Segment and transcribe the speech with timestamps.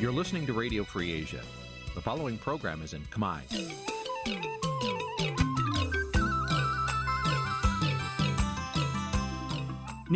[0.00, 1.42] You're listening to Radio Free Asia.
[1.94, 3.40] The following program is in Khmer.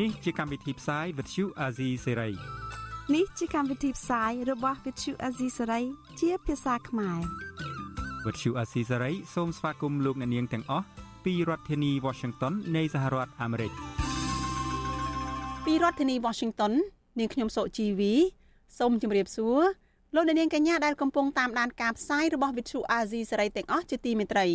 [0.01, 2.33] នេះជាកម្មវិធីផ្សាយ Vuthu Azizi Serai
[3.15, 5.85] នេះជាកម្មវិធីផ្សាយរបស់ Vuthu Azizi Serai
[6.21, 7.21] ជាភាសាខ្មែរ
[8.25, 10.87] Vuthu Azizi Serai សូមស្វាគមន៍លោកអ្នកនាងទាំងអស់
[11.25, 13.73] ពីរដ្ឋធានី Washington នៃសហរដ្ឋអាមេរិក
[15.65, 16.73] ពីរដ្ឋធានី Washington
[17.19, 18.15] នាងខ្ញុំសុជីវី
[18.79, 19.61] សូមជម្រាបសួរ
[20.16, 24.48] លោកអ្នកនាងកញ្ញាដែលកំពុងតាមដានការផ្សាយរបស់ Vuthu Azizi Serai ទាំងអស់ជាទីមេត្រី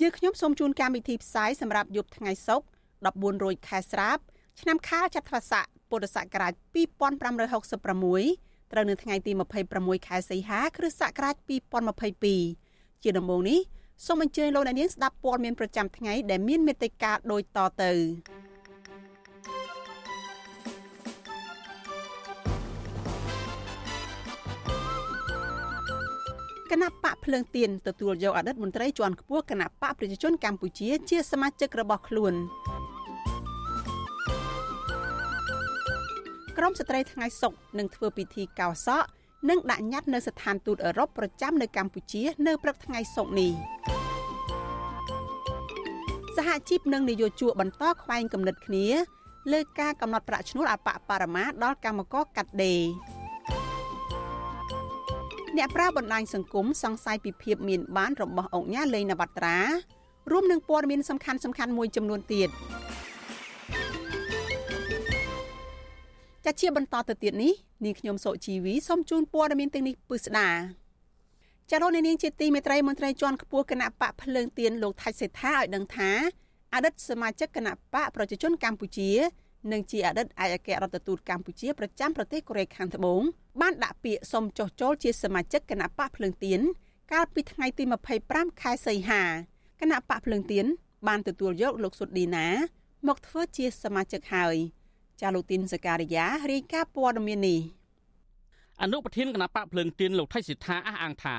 [0.00, 4.18] យើងខ្ញុំសូមជូនកម្មវិធីផ្សាយសម្រាប់យប់ថ្ងៃសុក្រ14រោចខែស្រាប
[4.60, 6.52] ឆ្នាំខាលចត្វាស័កពុរសករាជ
[7.62, 9.32] 2566ត្រូវនៅថ្ងៃទី
[9.70, 11.34] 26ខែសីហាគ្រិស្តសករាជ
[12.18, 13.60] 2022ជាដំបូងនេះ
[14.06, 17.92] សូមអញ្ជើញលោកអ្នកនាងស្ដាប់ព័ត៌មានប្រចាំថ្ងៃដែលមានមេត្តាដូចតទៅ
[26.72, 32.34] គណៈបកភ្លើងទៀនទទួលយកអតីតមន្ត្រីជាន់ខ្ពស់គណៈបកប្រជាជនកម្ពុជាជាសមាជិករបស់ខ្លួន
[36.58, 39.06] ក្រមស្ត្រីថ្ងៃសុកនឹងធ្វើពិធីកោសក់
[39.48, 43.52] និងដាក់ញត្តិនៅស្ថានទូតអឺរ៉ុបប្រចាំនៅកម្ពុជា នៅព្រឹកថ្ងៃសុក្រនេះ
[46.36, 48.86] សហជីពនិងនយោជកបន្តខ្វែងគំនិតគ្នា
[49.52, 52.82] លើការកំណត់ប្រាក់ឈ្នួលអបបរមាដល់កម្មករកាត់ដេរ
[55.58, 59.58] អ្នកប្រើបណ្ដាញសង្គមសង្ស័យពីភាពមានបានរបស់អង្គញាលេងនវត្រា
[60.30, 62.48] រួមនឹងព័ត៌មានសំខាន់សំខាន់មួយចំនួនទៀត
[66.44, 67.52] ចាជាបន្តទៅទៀតនេះ
[67.84, 70.48] នាងខ្ញុំសុជីវីសូមជូនព័ត៌មានទាំងនេះពិស្ដា
[71.70, 76.10] ចាលោកនាងជាទីមេត្រីមន្ត្រីជាន់ខ្ពស់គណៈបកភ្លើងទៀនលោកថៃសេដ្ឋាឲ្យដឹងថា
[76.74, 79.10] អតីតសមាជិកគណៈបកប្រជាជនកម្ពុជា
[79.70, 83.22] និងជាអតីតឯកអគ្គរដ្ឋទូតកម្ពុជាប្រចាំប្រទេសកូរ៉េខាងត្បូង
[83.60, 86.60] បានដាក់ពាក្យសុំចុះចូលជាសមាជិកគណៈបកភ្លើងទៀន
[87.12, 87.84] កាលពីថ្ងៃទី
[88.22, 89.22] 25ខែសីហា
[89.80, 90.66] គណៈបកភ្លើងទៀន
[91.08, 92.46] បានទទួលយកលោកសុតឌីណា
[93.08, 94.56] មកធ្វើជាសមាជិកហើយ
[95.20, 97.60] ចាលោកទីនសការីយ៉ារាយការណ៍ព័ត៌មាននេះ
[98.82, 101.36] អនុប្រធានគណៈបកភ្លើងទៀនលោកថៃសិដ្ឋាអះអាងថា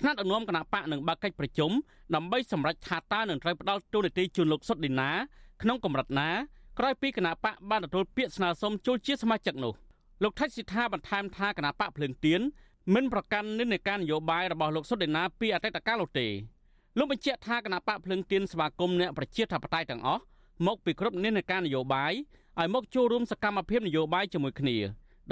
[0.00, 1.70] ថ្នាក់ដឹកនាំគណៈបកនឹងបើកកិច្ចប្រជុំ
[2.14, 5.10] ដើម្បីសម្រេចថាតើនឹងត្រូវផ្ដល់ទូនាទីជូនលោកសុតឌីណា
[5.62, 6.28] ក្នុងកម្រិតណា
[6.78, 9.74] ក្រោយពីគណៈបកបានទទួលពាក្យស្នើសុំចូលជាសមាជិកនោះ
[10.22, 12.40] លោកថៃសិដ្ឋាបន្ថែមថាគណៈបកភ្លើងទៀន
[12.94, 16.26] មិនប្រកាន់និន្នាការនយោបាយរបស់លោកសុតឌីណាពីអតីតកាលនោះទេ
[16.98, 20.22] លោកបញ្ជាក់ថាគណៈបកភ្លើងទៀនស្វាគមន៍អ្នកប្រជាធិបតេយ្យទាំងអស់
[20.66, 22.12] មកពីគ្រប់និន្នាការនយោបាយ
[22.58, 24.76] ឲ្យមកចូលរួមសកម្មភាពនយោបាយជាមួយគ្នា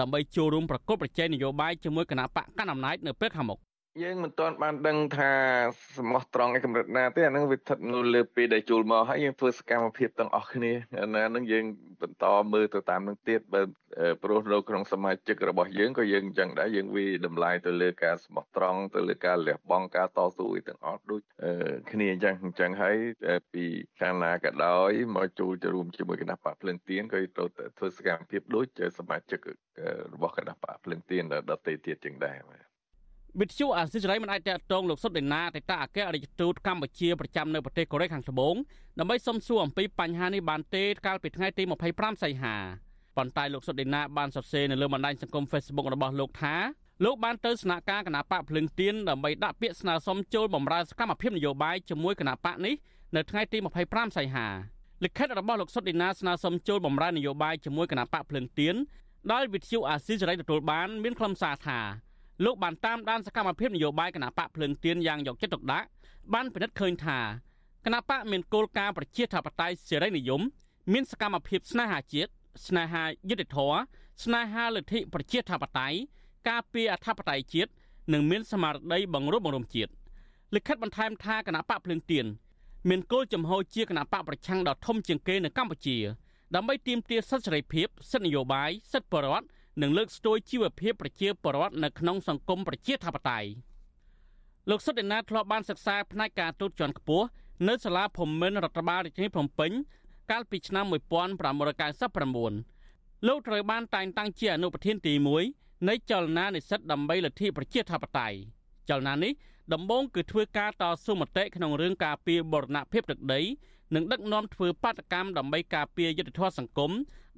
[0.01, 3.59] ដើម្បីចូលរួមប្រកបប្រជែងនយោបាយជាមួយគណៈបកកណ្ដាលអំណាចនៅពេលខាងមុខ
[4.03, 5.33] យើងមិនទាន់បានដឹងថា
[5.97, 10.73] សមោះត្រង់ឯកម្រិតណាទេអានឹងវាស្ថិតនៅលើពេលដែលចូលមកហើយយើងធ្វើសកម្មភាពទាំងអស់គ្នា
[11.17, 11.65] ណានឹងយើង
[12.03, 13.63] បន្តមើលទៅតាមនឹងទៀតបើ
[14.23, 21.21] ព្រោះនៅក្នុងសមាជិករបស់យើងក៏យើងអញ្ចឹងដែរយើងវាតម្លៃទៅលើការសមោះត្រង់ទៅលើការលះបង់ការតស៊ូទាំងអស់ដូច
[21.93, 22.97] គ្នាអញ្ចឹងអញ្ចឹងហើយ
[23.53, 23.65] ពី
[24.01, 28.67] ខាងណាក៏ដោយមកចូលទៅរួមជាមួយគណៈបកភ្លឹងទៀនក៏ត្រូវធ្វើសកម្មភាពដូច
[28.99, 29.41] សមាជិក
[30.15, 32.76] របស់គណៈបកភ្លឹងទៀនដទៃទៀតចឹងដែរបាទ
[33.41, 38.55] វិទ្យុអាស៊ីសេរីមិនអាចតតងលោកសុតដេណាតេតាអគ្គរដ្ឋទូតកម្ពុជាប្រចាំនៅប្រទេសកូរ៉េខាងត្បូង
[38.99, 42.55] ដើម្បីសុំសួរអំពីបញ្ហានេះបានទេកាលពីថ្ងៃទី25សីហា
[43.17, 46.55] ប៉ុន្តែលោកសុតដេណាបានសរសេរនៅលើបណ្ដាញសង្គម Facebook របស់លោកថា
[47.05, 52.75] លោកបានទៅស្នាក់ការគណៈបកភ្លឹងទៀនដើម្បីដាក់ពាក្យស្នើសុំចូលបម្រើសកម្មភាពនយោបាយជាមួយគណៈបកនេះ
[53.17, 54.47] នៅថ្ងៃទី25សីហា
[55.05, 58.75] លិខិតរបស់លោកសុតឌីណាស្នើសុំចូលបម្រើនយោបាយជាមួយគណៈបកភ្លឹងទៀន
[59.33, 61.81] ដោយវិទ្យុអាស៊ីសេរីទទួលបានមានខ្លឹមសារថា
[62.45, 65.87] លោកបានតាមដានសកម្មភាពនយោបាយគណៈបកភ្លើងទៀនយ៉ាងយកចិត្តទុកដាក់
[66.35, 67.19] បានពិនិត្យឃើញថា
[67.85, 70.43] គណៈបកមានគោលការណ៍ប្រជាធិបតេយ្យសេរីនិយម
[70.93, 72.31] មានសកម្មភាពស្នេហាជាតិ
[72.67, 73.79] ស្នេហាយុត្តិធម៌
[74.25, 75.97] ស្នេហាលទ្ធិប្រជាធិបតេយ្យ
[76.49, 77.71] ការពារអធិបតេយ្យជាតិ
[78.13, 79.91] និងមានស្មារតីបង្រួបបង្រួមជាតិ
[80.55, 82.27] លិខិតបន្ថែមថាគណៈបកភ្លើងទៀន
[82.89, 85.97] មានគោលចំហជាគណៈបកប្រឆាំងដ៏ធំជាងគេនៅកម្ពុជា
[86.55, 89.47] ដើម្បីទាមទារសិទ្ធិសេរីភាពសិទ្ធិនយោបាយសិទ្ធិបរិវត្ត
[89.83, 93.49] និងលើកស្ទួយជីវភាពប្រជាពលរដ្ឋនៅក្នុងសង្គមប្រជាធិបតេយ្យ
[94.71, 97.27] លោកសុទ្ធឯណាធ្លាប់បានសិក្សាផ្នែកការទូតជាន់ខ្ពស់
[97.69, 99.71] នៅសាលាភូមិន្ទរដ្ឋបាលរាជធានីភ្នំពេញ
[100.31, 105.15] កាលពីឆ្នាំ1999លោកត្រូវបានតែងតាំងជាអនុប្រធានទី
[105.51, 108.37] 1នៃចលនានិស្សិតដើម្បីលទ្ធិប្រជាធិបតេយ្យ
[108.89, 109.33] ចលនានេះ
[109.75, 113.41] ដំបូងគឺធ្វើការតស៊ូមតិក្នុងរឿងការពារបរណភាពទឹកដី
[113.95, 116.93] និងដឹកនាំធ្វើបាតកម្មដើម្បីការពារយុត្តិធម៌សង្គម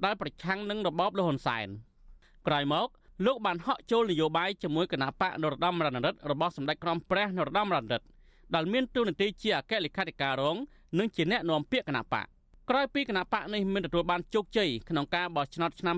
[0.05, 1.69] ដែលប្រឆាំងនឹងរបបលហ៊ុនសែន។
[2.49, 2.87] ក្រោយមក
[3.25, 8.03] លោកបានហក់ចូលនយោបាយជាមួយគណៈបកនរោត្តមរណរដ្ឋរបស់សម្ដេចក្រមព្រះនរោត្តមរណរដ្ឋ
[8.55, 10.57] ដែលមានតួនាទីជាអគ្គលេខាធិការរង
[10.99, 12.25] និងជាអ្នកនាំពាក្យគណៈបក
[12.69, 15.95] ក្រោយពីគណៈបកនេះមានទទួលបានជោគជ័យក្នុងការបោះឆ្នោតឆ្នាំ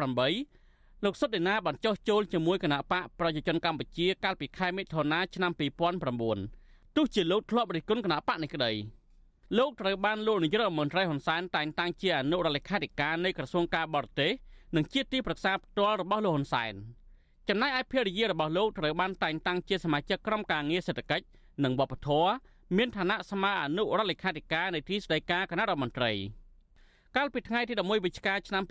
[0.00, 5.52] 2018លោកសុតដេណាបានចោះចូលជាមួយគណៈបកប្រជាជនកម្ពុជាកាលពីខែមិថុនាឆ្នាំ
[6.24, 8.72] 2009ទោះជាលោកធ្លាប់រិះគន់គណៈបកនេះក្តី
[9.58, 14.32] លោកត្រូវបានលោកនាយករដ្ឋមន្ត្រីហ៊ុនសែនតែងតាំងជាអនុរដ្ឋលេខាធិការនៃក្រសួងការបរទេស
[14.76, 16.74] និងជាទីប្រឹក្សាផ្ទាល់របស់លោកហ៊ុនសែន
[17.48, 21.24] ចំណែកឯភរិយារបស់លោកត្រូវបានតែងតាំងជាសមាជិកក្រុមការងារសេដ្ឋកិច្ច
[21.64, 22.32] និងវប្បធម៌
[22.76, 26.12] មានឋានៈស្មើអនុរដ្ឋលេខាធិការនៃទីស្តីការគណៈរដ្ឋមន្ត្រី
[27.16, 28.62] កាលពីថ្ងៃទី11វិច្ឆិកាឆ្នាំ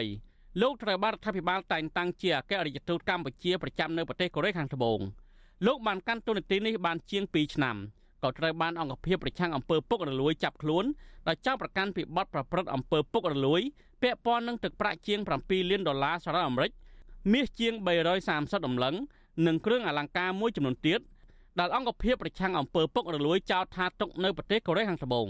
[0.00, 5.00] 2013លោកត្រូវបានរដ្ឋាភិបាលតែងតាំងជាអគ្គរដ្ឋទូតកម្ពុជាប្រចាំនៅប្រទេសកូរ៉េខាងត្បូង
[5.66, 7.76] លោកបានកាន់តួនាទីនេះបានជាង2ឆ្នាំ
[8.22, 10.84] ក៏ត្រូវបានអង្គភាពប្រឆាំងអំពើពុករលួយចាប់ខ្លួន
[11.28, 13.62] ដោយចោទប្រកាន់ពីបទប្រព្រឹត្តអំពើពុករលួយ
[14.04, 16.72] ពាក់ព័ន្ធនឹងទឹកប្រាក់ជាង7លានដុល្លារសហរដ្ឋអាមេរិក
[17.32, 17.72] មាសជាង
[18.20, 18.94] 330ដំឡឹង
[19.46, 21.00] និងគ្រឿងអលង្ការមួយចំនួនទៀត
[21.58, 25.28] ដែលអង្គភាពប្រឆាំងអំពើពុករលួយចោទថាទុកនៅប្រទេសកូរ៉េខាងត្បូង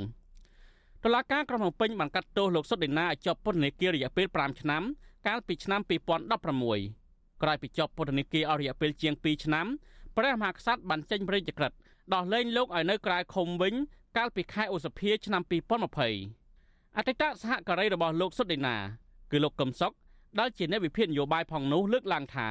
[1.04, 4.82] តុលាការក្រុងភ្នំពេញបានកាត់ទោសលោកសុតឌីណាឲ្យជាប់ពន្ធនាគាររយៈពេល5ឆ្នាំ
[5.26, 9.66] កាលពីឆ្នាំ2016ក្រោយពីជាប់ពន្ធនាគារអស់រយៈពេលជាង2ឆ្នាំ
[10.16, 11.76] ព្រះមហាក្សត្របានចេញព្រះរាជក្រឹត្យ
[12.14, 13.74] ដោះលែងលោកឲ្យនៅក្រៅឃុំវិញ
[14.16, 16.43] កាលពីខែឧសភាឆ្នាំ2020
[16.98, 18.76] អតីតសហការីរបស់លោកសុតឌីណា
[19.30, 19.92] គឺលោកកឹមសុខ
[20.38, 22.48] ដែលជាអ្នកវិភាគនយោបាយផងនោះលើកឡើងថា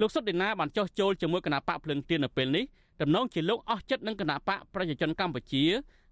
[0.00, 2.64] លោកសុតឌីណាបានចោះចូលជាមួយគណៈបកភ្លឹងទៀននៅពេលនេះ
[3.02, 5.64] ដំណងជាលោកអស់ចិត្តនឹងគណៈបកប្រជាជនកម្ពុជា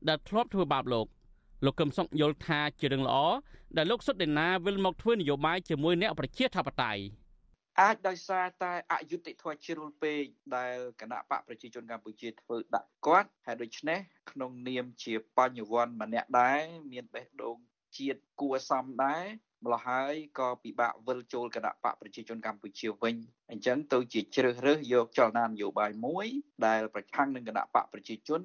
[0.08, 1.06] ដែលធ្លាប់ធ្វើបាបលោក
[1.64, 3.16] លោកកឹមសុខយល់ថាជារឿងល្អ
[3.76, 7.02] ដែលលោកសុតឌីណាវិលមកធ្វើនយោបាយជាមួយអ្នកប្រជាធិបតេយ្យ
[7.80, 10.22] អាចដោយសារតែអយុត្តិធម៌ជ្រុលពេក
[10.56, 13.98] ដែលគណៈបកប្រជាជនកម្ពុជាធ្វើដាក់គាត់ហើយដូច្នេះ
[14.30, 16.62] ក្នុងនាមជាបញ្ញវន្តម្នាក់ដែរ
[16.92, 17.56] មានបេះដូង
[17.98, 19.24] ជាតិគួសមដែរ
[19.64, 23.14] ម្ល៉េះហើយក៏ពិបាកវិលចូលគណៈបកប្រជាជនកម្ពុជាវិញ
[23.50, 26.26] អញ្ចឹងទៅជាជ្រើសរើសយកចលនានយោបាយមួយ
[26.66, 28.42] ដែលប្រឆាំងនឹងគណៈបកប្រជាជន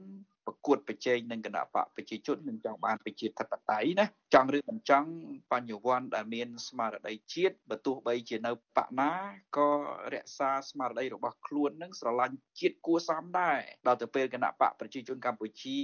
[0.50, 5.10] ប្រកួតប្រជែងនឹងគណៈបកប្រជាជននឹងចង់បានប្រជាធិបតេយ្យណាចង់ឬមិនចង់
[5.52, 9.12] បញ្ញវន្តដែលមានស្មារតីជាតិបើទោះបីជានៅបកណា
[9.58, 9.70] ក៏
[10.14, 15.80] រក្សាស្មារតីរបស់ខ្លួននឹងស្រឡាញ់ជាតិគួរសមដែរដល់ទៅពេលគណៈបកប្រជាជនកម្ពុជា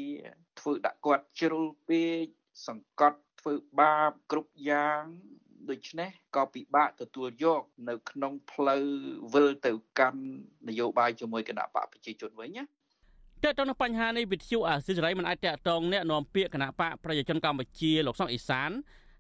[0.59, 2.25] ធ្វើដាក់គាត់ជ្រុលពេក
[2.67, 5.03] សង្កត់ធ្វើបាបគ្រប់យ៉ាង
[5.69, 8.83] ដូច្នេះក៏ពិបាកទទួលយកនៅក្នុងផ្លូវ
[9.33, 10.21] វិលទៅកាន់
[10.69, 12.63] នយោបាយជាមួយគណៈបកប្រជាជនវិញណា
[13.45, 18.71] តើតើនៅបញ្ហានេះវិទ្យុអាស៊ីសេរីមិនអាចតកតងអ្នកនាំពាក្យគណៈបកប្រជាជនកម្ពុជាលោកសុកអេសាន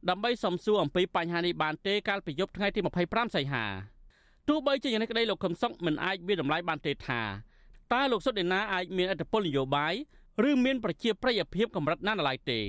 [0.09, 3.65] ដើម្បីសំសួរអំពីបញ្ហានេះបានទេកាលពីយប់ថ្ងៃទី25សីហា
[4.47, 7.21] ទោះបីជាយ៉ាងនេះក្តីលោកខឹមសុកមិនអាចមានតម្លៃបានទេថា
[7.93, 9.93] តើលោកសុតដេណាអាចមានអធិបុលនយោបាយ
[10.49, 12.59] ឬមានប្រជាប្រិយភាពកម្រិតណានៅឡើយទេ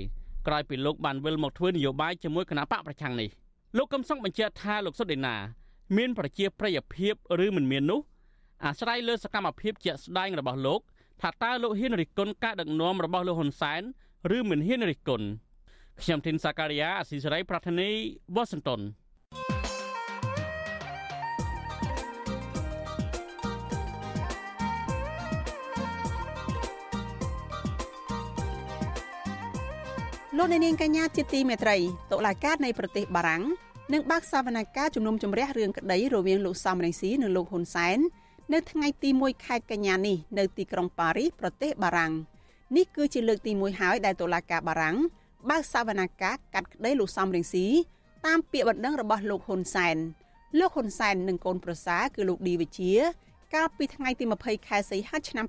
[0.47, 3.31] ក្រោយពីលោកបានវិលមកធ្វើនយោបាយជាមួយគណៈបកប្រឆាំងនេះ
[3.77, 5.37] លោកកឹមសុខបញ្ជាក់ថាលោកសុតដេណា
[5.97, 7.15] មានប្រជាប្រិយភាព
[7.45, 8.01] ឬមិនមាននោះ
[8.65, 10.81] អាស្រ័យលើសកម្មភាពជាក់ស្ដែងរបស់លោក
[11.23, 13.83] ថាតើលោកហ៊ានរិះគន់ការដឹកនាំរបស់លោកហ៊ុនសែន
[14.37, 15.27] ឬមិនហ៊ានរិះគន់
[16.03, 17.91] ខ្ញុំធីនសាការីយ៉ាអស៊ីសេរីប្រធានី
[18.35, 18.81] វ៉ាស៊ីនតោន
[30.39, 31.77] លោកនាងកញ្ញាជាទីមេត្រី
[32.13, 33.43] តុលាការនៃប្រទេសបារាំង
[33.93, 37.99] នឹងបើកសវនកម្មជំនុំជម្រះរឿងក្តីរវាងលោកសំរងស៊ីនិងលោកហ៊ុនសែន
[38.55, 42.13] នៅថ្ងៃទី1ខែកញ្ញានេះនៅទីក្រុងប៉ារីសប្រទេសបារាំង
[42.77, 44.97] នេះគឺជាលើកទី1ហើយដែលតុលាការបារាំង
[45.51, 47.67] បើកសវនកម្មកាត់ក្តីលោកសំរងស៊ី
[48.27, 49.97] តាមពាក្យបណ្ដឹងរបស់លោកហ៊ុនសែន
[50.59, 52.93] លោកហ៊ុនសែននិងកូនប្រសារគឺលោកឌីវិជា
[53.55, 55.47] កាលពីថ្ងៃទី20ខែសីហាឆ្នាំ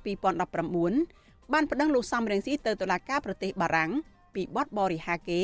[0.76, 3.92] 2019បានប្តឹងលោកសំរងស៊ីទៅតុលាការប្រទេសបារាំង
[4.36, 5.44] ពីបទបរិហាកេ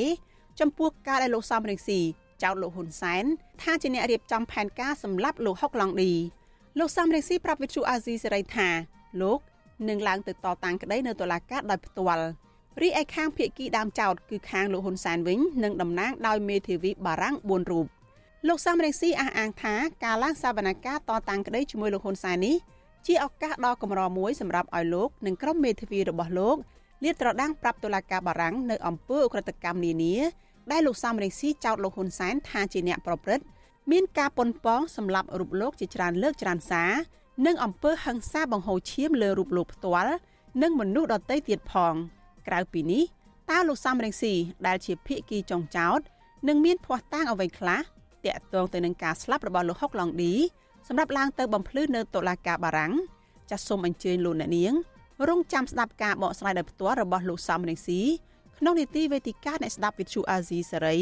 [0.60, 2.00] ចំពោះការដែលលោកសំរងស៊ី
[2.44, 3.24] ចោទលោកហ៊ុនសែន
[3.62, 6.12] ថាជាអ្នករៀបចំផែនការសម្លាប់លោកហុកឡុងឌី
[6.80, 8.70] លោកសំរងស៊ីប្រាប់វិទ្យុអាស៊ីសេរីថា
[9.22, 9.40] លោក
[9.90, 12.26] នឹងឡើងទៅតតាំងក្តីនៅតុលាការដោយផ្ទាល់
[12.82, 17.86] រីឯខាងភៀកគីដើមចោតគឺខាងលោកហ៊ុនសែនវិញនឹងតំណាងដោយមេធាវីបារាំង4រូប
[18.48, 22.56] លោកសំរងស៊ីអះអាងថាការឡើងសវនកម្មតតាំងក្តីជាមួយលោកហ៊ុនសែននេះ
[23.08, 26.58] ជាឱកាសដ៏កម្រមួយសម្រាប់ឲ្យលោកនិងក្រុមមេធាវីរបស់លោក
[27.04, 30.16] លាតត្រដាងប្រាប់តុលាការបារាំងនៅអំពើអក្រិតកម្មនានា
[30.72, 33.44] ដែលលោកសំរងស៊ីចោទលោកហ៊ុនសែនថាជាអ្នកប្រព្រឹត្ត
[33.92, 36.92] មានការប៉ុនប៉ងសម្រាប់រូបលោកជាច្រើនលើកច្រើនសារ
[37.46, 40.14] និងអំពើហិង្សាបង្ហូរឈាមលើរូបលោកផ្ទាល់
[40.62, 41.94] និងមនុស្សដទៃទៀតផង
[42.48, 43.04] ក្រៅពីនេះ
[43.52, 44.34] តើលោកសំរងស៊ី
[44.68, 46.00] ដែលជាភិក្ខីចុងចោត
[46.48, 47.82] នឹងមានភ័ស្តុតាងអ្វីខ្លះ
[48.26, 50.34] តាក់ទងទៅនឹងការស្លាប់របស់លោកហុកឡុងឌី
[50.88, 52.94] សម្រាប់ឡើងទៅបំភ្លឺនៅតុលាការបារាំង
[53.50, 54.74] ចាសសូមអញ្ជើញលោកអ្នកនាង
[55.30, 58.02] រងចាំស្ដាប់ការបកស្រាយដោយផ្ទាល់របស់លោកសំរងស៊ី
[58.58, 60.98] ក្នុងនីតិវេទិកាអ្នកស្ដាប់វិទ្យុអាស៊ីសេរី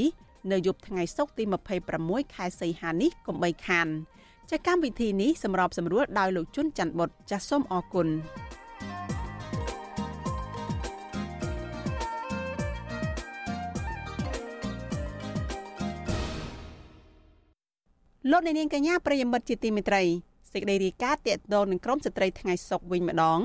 [0.51, 1.43] នៅយប់ថ្ងៃសុក្រទី
[1.89, 3.87] 26ខែសីហានេះកុំបីខាន
[4.49, 8.07] ចាកម្មវិធីនេះសម្របសម្រួលដោយលោកជុនច័ន្ទបុតចាសសូមអរគុណ
[18.31, 20.03] លោកអ្នកនាងកញ្ញាប្រិយមិត្តជាទីមេត្រី
[20.51, 23.39] សេចក្តីរាយការណ៍តាក់ទងនឹងក្រមស្ត្រីថ្ងៃសុកវិញម្ដង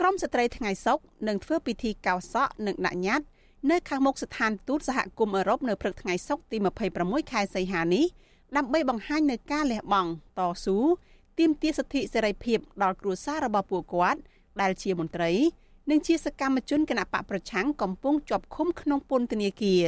[0.00, 3.26] ក្រមស្ត្រីថ្ងៃសុកនឹងធ្វើពិធីកោសក់និងដាក់ញត្តិ
[3.70, 6.56] នៅខាងមុខស្ថានទូតសហគមន៍អឺរ៉ុបនៅព្រឹកថ្ងៃសុកទី
[6.94, 8.04] 26ខែសីហានេះ
[8.56, 10.76] ដើម្បីបង្ហាញនៅការលះបង់តស៊ូ
[11.38, 14.20] ទាមទារសិទ្ធិសេរីភាពដល់គ្រួសាររបស់ពួកគាត់
[14.60, 15.32] ដែលជាមន្ត្រី
[15.90, 19.84] និងជាសកម្មជនគណបកប្រឆាំងកំពុងជាប់ឃុំក្នុងពន្ធនាគារ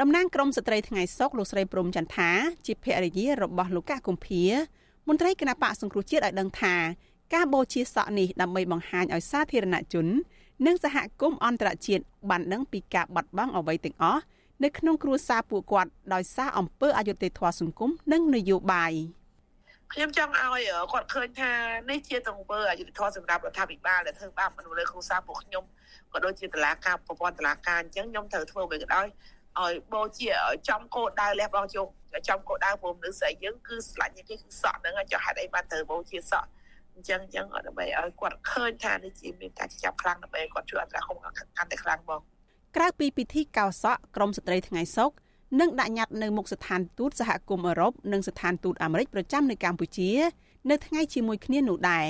[0.00, 2.30] តំណាងក្រមស្ត្រីថ្ងៃសុកលោកស្រីព្រំចន្ទថា
[2.66, 4.42] ជាភរិយារបស់លោកកកុម្ភា
[5.08, 6.74] មន្ត្រីគណបកសង្គ្រោះជាតិឲ្យដឹងថា
[7.34, 10.06] ការបូជាសក់នេះដើម្បីបង្ហាញឲ្យសាធារណជន
[10.66, 14.22] និងសហគមន៍អន្តរជាតិបានដឹងពីការបាត់បង់អ្វីទាំងអស់
[14.64, 18.92] នៅក្នុងគ្រួសារពួកគាត់ដោយសារអំពើអយុត្តិធម៌សង្គមនិងនយោបាយ
[19.92, 20.62] ខ្ញុំចង់ឲ្យ
[20.92, 21.50] គាត់ឃើញថា
[21.90, 25.64] នេះជាទង្វើអយុត្តិធម៌សម្រាប់រដ្ឋាភិបាលដែលធ្វើបាបមនុស្សលើគ្រួសារពួកខ្ញុំ
[26.12, 29.06] ក៏ដូចជាតឡាការប្រព័ន្ធតឡាការអញ្ចឹងខ្ញុំត្រូវធ្វើអ្វីក៏ដោយ
[29.60, 30.28] ឲ្យបូជា
[30.68, 31.86] ចំគោដៅលះបង់ជោគ
[32.28, 36.48] ចំគោដៅព្រមនៅស្រីយើងគឺស្លាញ់គេគឺសក់ហ្នឹងចុះហេតុអីបានត្រូវបូជាសក់
[36.98, 41.22] អញ្ចឹងអញ្ចឹងដើម្បីឲ្យគាត់ឃើញថានេះជាមានការចាប់ខ្លាំងដើម្បីគាត់ជួយអន្តរាគមន៍
[41.58, 42.20] កាន់តែខ្លាំងមក
[42.76, 45.10] ក្រៅពីពិធីកោសក់ក្រមស្ត្រីថ្ងៃសុក
[45.60, 50.10] និងដាក់ញត្តិនៅមុខស្ថានទូតសហគមន៍អឺរ៉ុបនិងស្ថានទូតអាមេរិកប្រចាំនៅកម្ពុជា
[50.70, 52.06] នៅថ្ងៃជាមួយគ្នានោះដែរ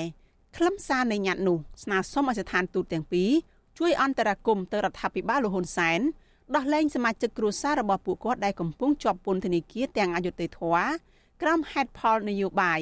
[0.57, 3.31] ខ្លឹមសារនៃញត្តិនោះស្នើសុំឲ្យស្ថានទូតទាំងពីរ
[3.79, 5.99] ជួយអន្តរាគមន៍ទៅរដ្ឋាភិបាលលហ៊ុនសែន
[6.55, 10.87] ដោះលែងសមាជិកគ្រួសាររបស់ពួកគាត់ដែលកំពុងជាប់ពន្ធនាគារទាំងអយុធធម៌
[11.41, 12.81] ក្រោមហេតុផលនយោបាយ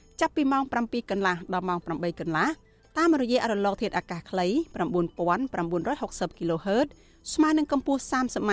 [0.21, 2.47] ចាប់ពីម៉ោង7កន្លះដល់ម៉ោង8កន្លះ
[2.97, 4.47] តាមរយៈរលកធាតុអាកាសខ្លី
[5.57, 6.87] 9960 kHz
[7.33, 8.51] ស្មើនឹងកម្ពស់ 30m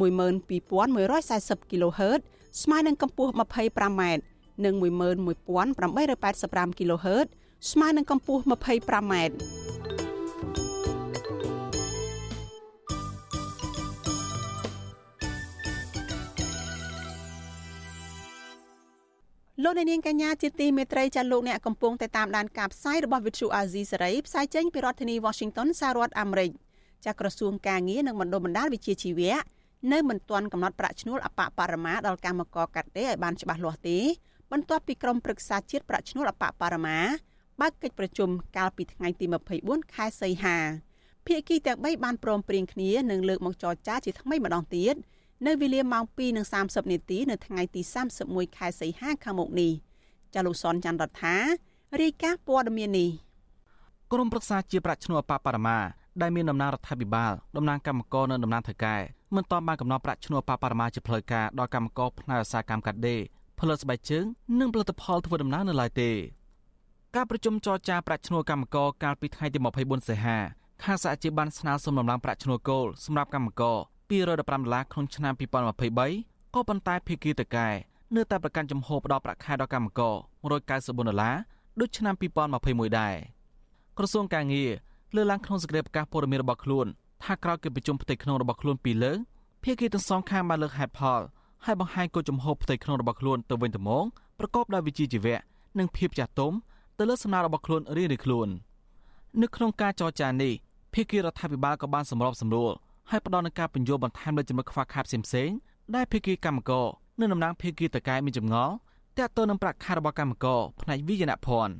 [0.00, 2.20] 12140 kHz
[2.62, 4.02] ស្មើនឹងកម្ពស់ 25m
[4.64, 7.26] និង11885 kHz
[7.70, 9.14] ស្មើនឹងកម្ពស់ 25m
[19.62, 26.50] លោកអ្នកនាងកញ្ញាជាទីមេត្រីចាលោកអ្នកកំពុងតែតាមដានការផ្សាយរបស់ Vithu Azizi សេរីផ្សាយចេញពីរដ្ឋធានី Washington សហរដ្ឋអាមេរិក
[27.04, 29.36] ចាក្រសួងការងារនិងបណ្ដុំបណ្ដាលវិជ្ជាជីវៈ
[29.92, 33.98] នៅមិនទាន់កំណត់ប្រាក់ឈ្នួលអបអបរមាដល់កម្មករកាត់ដេរឲ្យបានច្បាស់លាស់ទេ
[34.52, 36.98] បន្ទាប់ពីក្រមប្រឹក្សាជាតិប្រាក់ឈ្នួលអបបរមា
[37.60, 39.26] បើកកិច្ចប្រជុំកាលពីថ្ងៃទី
[39.60, 40.56] 24ខែសីហា
[41.26, 44.94] ភាគីទាំង3បានព្រមព្រៀងគ្នានឹងលើកមកចរចាជាថ្មីម្ដងទៀត
[45.46, 46.04] នៅវេលាម៉ោង
[46.48, 47.80] 2:30នាទីនៅថ្ងៃទី
[48.20, 49.72] 31ខែសីហាខាងមុខនេះ
[50.34, 51.36] ចាលោកសនច័ន្ទរដ្ឋា
[52.00, 53.10] រាយការណ៍ព័ត៌មាននេះ
[54.12, 55.78] ក្រមប្រឹក្សាជាប្រាក់ឈ្នួលអបបរមា
[56.22, 58.96] ដែលមានដំណើររដ្ឋាភិបាលតំណាងកម្មករនិងតំណាងថៅកែ
[59.34, 63.20] មិនទាន់បានកំណត់ប្រាក់ឈ្នួលអបបរមាជាផ្លូវការដល់កម្មករផ្នែកឧស្សាហកម្មកាត់ដេរ
[63.60, 64.24] ផលិតស្បែកជើង
[64.60, 66.10] និងផលិតផលធ្វើដំណើរនៅឡើយទេ
[67.16, 70.38] ការប្រជុំចរចាប្រាក់ឈ្នួលកម្មករកាលពីថ្ងៃទី24សីហា
[70.84, 73.78] ខាងសហជីពបានស្នើសុំដំឡើងប្រាក់ឈ្នួលគោលសម្រាប់កម្មករ
[74.14, 77.68] 215ដុល្លារក្នុងឆ្នាំ2023ក៏ប៉ុន្តែភាគីតកែ
[78.16, 81.36] នៅតែប្រកាន់ចំហផ្ដល់ប្រាក់ខែដល់កម្មករ194ដុល្លារ
[81.80, 82.14] ដូចឆ្នាំ
[82.56, 83.14] 2021ដែរ
[83.98, 84.70] ក្រសួងការងារ
[85.14, 86.86] លើកឡើងក្នុងសេចក្តីប្រកាសព័ត៌មានរបស់ខ្លួន
[87.24, 89.18] ថាក្រោយកិច្ចប្រជុំផ្ទៃក្នុងរបស់ខ្លួនពីរលើក
[89.64, 91.20] ភាគីទាំងសងខាងបានលើកហេតុផល
[91.64, 94.04] ហើយបង្ហាញគោលចំហផ្ទៃក្នុងរបស់ខ្លួនទៅវិញទៅមក
[94.38, 95.36] ប្រកបដោយវិជ្ជាជីវៈ
[95.78, 96.52] និងភាពចាស់ទុំ
[96.98, 98.48] ទៅលើសំណើរបស់ខ្លួនរៀងៗខ្លួន
[99.42, 100.52] នៅក្នុងការចរចានេះ
[100.94, 102.72] ភាគីរដ្ឋាភិបាលក៏បានសម្របសម្រួល
[103.10, 105.56] ហើយផ្ដល់នូវការបញ្យល់បន្ថែមលើចំណុចខ្វះខាតផ្សេងៗ
[105.94, 106.86] ដែលភាគីកម្មករ
[107.20, 108.74] និងតំណាងភាគីតកែមានចម្ងល់
[109.18, 111.74] តាក់ទងនឹងប្រាក់ខែរបស់កម្មករផ្នែកវិញ្ញាណភ័ណ្ឌ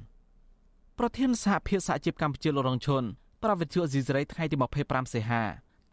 [0.98, 3.02] ប្រធានសហភាពសហជីពកម្ពុជាលោករងឈុន
[3.42, 5.42] ប្រវិទ្យាអេស៊ីសរ៉ៃថ្ងៃទី25សីហា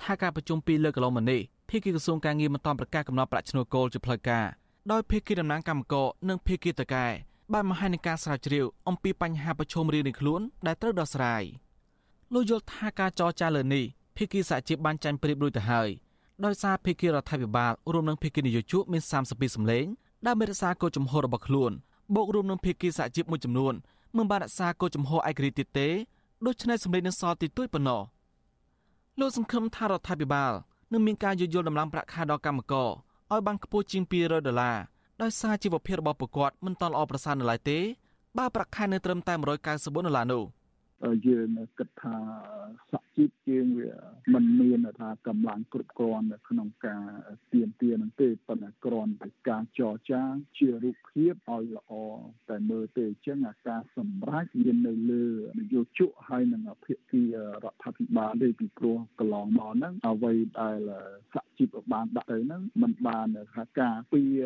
[0.01, 4.45] ថាការប្រជុំពីរលើកកន្លងមកនេះភាគីក្រសួងការងារមិនទាន់ប្រកាសកំណត់ប្រាក់ឈ្នួលគោលជាផ្លូវការ
[4.91, 7.05] ដោយភាគីតំណាងកម្មករនិងភាគីតកែ
[7.53, 11.43] បានបង្ហាញនឹងការស្រាវជ្រាវអំពីបញ្ហាប្រឈមរៀងៗខ្លួនដែលត្រូវដោះស្រាយ
[12.33, 13.85] លោកយល់ថាការចរចាលើនេះ
[14.18, 15.89] ភាគីសហជីពបានចាញ់ប្រៀបរួចទៅហើយ
[16.46, 19.86] ដោយសារភាគីរដ្ឋាភិបាលរួមនឹងភាគីនយោជកមាន32សម្លេង
[20.27, 21.72] ដើម្បីរក្សាគោលជំហររបស់ខ្លួន
[22.15, 23.74] បូករួមនឹងភាគីសហជីពមួយចំនួន
[24.18, 25.89] មិនបានរក្សាគោលជំហរឯករាជ្យទៀតទេ
[26.46, 28.01] ដូច្នេះសម្លេងនឹងសល់ទីទួយប៉ុណ្ណោះ
[29.20, 30.51] លោកសង្ឃឹមថារដ្ឋាភិបាល
[30.91, 32.89] នឹងមានការយោគយល់ដំឡើងប្រាក់ខែដល់កម្មករ
[33.32, 34.77] ឲ្យបានខ្ពស់ជាង200ដុល្លារ
[35.22, 37.80] ដោយសារជីវភាពរបស់ពួកគាត់មិនតន់ល្អប្រសើរនៅឡើយទេ
[38.38, 40.44] បើប្រាក់ខែនៅត្រឹមតែ194ដុល្លារនោះ
[41.27, 42.17] យើងគិតថា
[42.91, 43.91] សហជីពជាងវា
[44.34, 47.08] មិនមានថាកម្លាំងគ្រប់គ្រាន់នៅក្នុងការ
[47.53, 50.24] ទៀមទានឹងទេប៉ុន្តែគ្រាន់តែការចរចា
[50.58, 51.91] ជារូបភាពឲ្យល្អ
[52.50, 55.25] តែមើលទេអញ្ចឹងអាការសម្រេចមាននៅលើ
[55.60, 60.89] នយោជកហើយនឹងភាគីរដ្ឋាភិបាលទេពីព្រោះកន្លងមកហ្នឹងអ្វីដែល
[61.34, 64.43] សហជីពបានដាក់ទៅហ្នឹងมันបានថាការពារ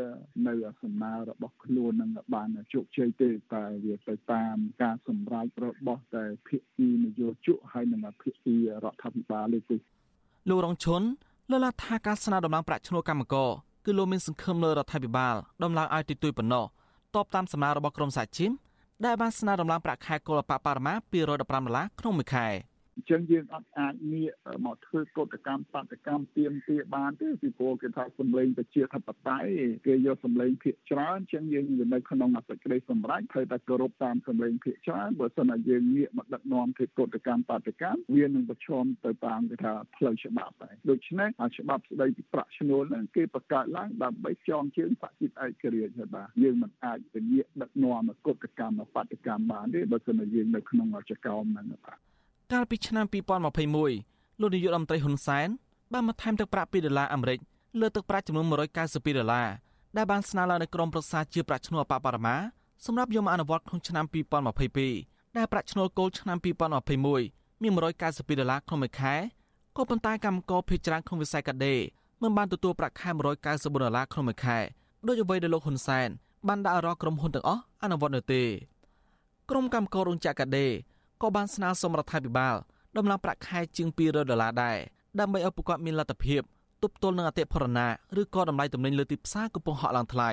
[0.48, 9.78] នៅសំណើរបស់ខ្លួននឹងបានជោគជ័យទេតែវាទៅតាមការសម្រេចរបស់តែភាគីនយោជកហើយនិងភាគីរដ្ឋាភិបាលទេ
[10.50, 11.02] លោករងឈុន
[11.50, 13.50] លើកឡើងថាការស្នើដំឡើងប្រាក់ឈ្នួលកម្មករ
[13.86, 16.66] គឺលោកមានសង្ឃឹមលើរដ្ឋាភិបាលដំឡើងឲ្យទីទួយប៉ុណ្ណោះ
[17.16, 18.52] តបតាមសំណើរបស់ក្រមសហជីព
[19.06, 22.48] ដែលបានស្នើដំឡើងប្រាក់ខែកុលបបរមា215ដុល្លារក្នុងមួយខែ។
[22.96, 24.32] អញ្ចឹងយើងអត់អាចងាក
[24.66, 29.52] មកធ្វើកតកម្មបដកម្មទៀមទាបានទេពីព្រោះគេថាសម្លេងប្រជាធិបតេយ្យ
[29.88, 52.15] គេយកសម្លេងភាគច្រើនអញ្ចឹងយើងនៅក្នុងអសេចក្តីសម្រេចត្រូវតែគោរពតាមសម្លេងភាគច្រើនបើមិនណាយើងងាកមកដឹកនាំធ្វើកតកម្មបដកម្មវានឹងប្រឈមទៅតាមគេថាផ្លូវច្បាប់ដែរដូច្នេះអាច្បាប់ស្តីពីប្រាក់ឈ្នួលហ្នឹងគេបង្កើតឡើងដើម្បីចងជើងសហជីពឯករាជ្យហើយបាទយើងមិនអាចទៅងាកដឹកនាំកតកម្មបដកម្មបានទេបើមិនយើងនៅក្នុងចក្រមហ្នឹងបាទ
[52.54, 53.06] កាលពីឆ្នាំ
[53.74, 55.48] 2021លោកនាយករដ្ឋមន្ត្រីហ៊ុនសែន
[55.94, 57.40] បានបន្ថែមទឹកប្រាក់2ដុល្លារអាមេរិក
[57.80, 59.50] លើទឹកប្រាក់ចំនួន192ដុល្លារ
[59.98, 62.36] ដែលបានស្នើឡើងនៅក្រមប្រឹក្សាជាប្រាក់ឈ្នួលអបបរមា
[62.86, 64.06] សម្រាប់យកមកអនុវត្តក្នុងឆ្នាំ
[64.72, 69.16] 2022ដែលប្រាក់ឈ្នួលគោលឆ្នាំ2021មាន192ដុល្លារក្នុងមួយខែ
[69.78, 71.76] ក៏ប៉ុន្តែកម្មករភេកច្រើនក្នុងវិស័យកាដេ
[72.22, 74.58] មិនបានទទួលប្រាក់ខែ194ដុល្លារក្នុងមួយខែ
[75.08, 76.10] ដោយអ្វីដែលលោកហ៊ុនសែន
[76.48, 78.44] បានដាក់ឲ្យរកក្រុមហ៊ុនទាំងអស់អនុវត្តនៅទេ
[79.50, 80.68] ក្រុមកម្មកររោងចក្រកាដេ
[81.22, 82.56] ក៏បានស្នើសុំរដ្ឋាភិបាល
[82.98, 84.78] ដំឡើងប្រាក់ខែជាង200ដុល្លារដែរ
[85.20, 86.42] ដើម្បីឲ្យពួកគាត់មានលទ្ធភាព
[86.84, 87.88] ទប់ទល់នឹងអតិផរណា
[88.22, 90.32] ឬក៏តម្លៃទំនិញលើទីផ្សារកំពុងហក់ឡើងថ្លៃ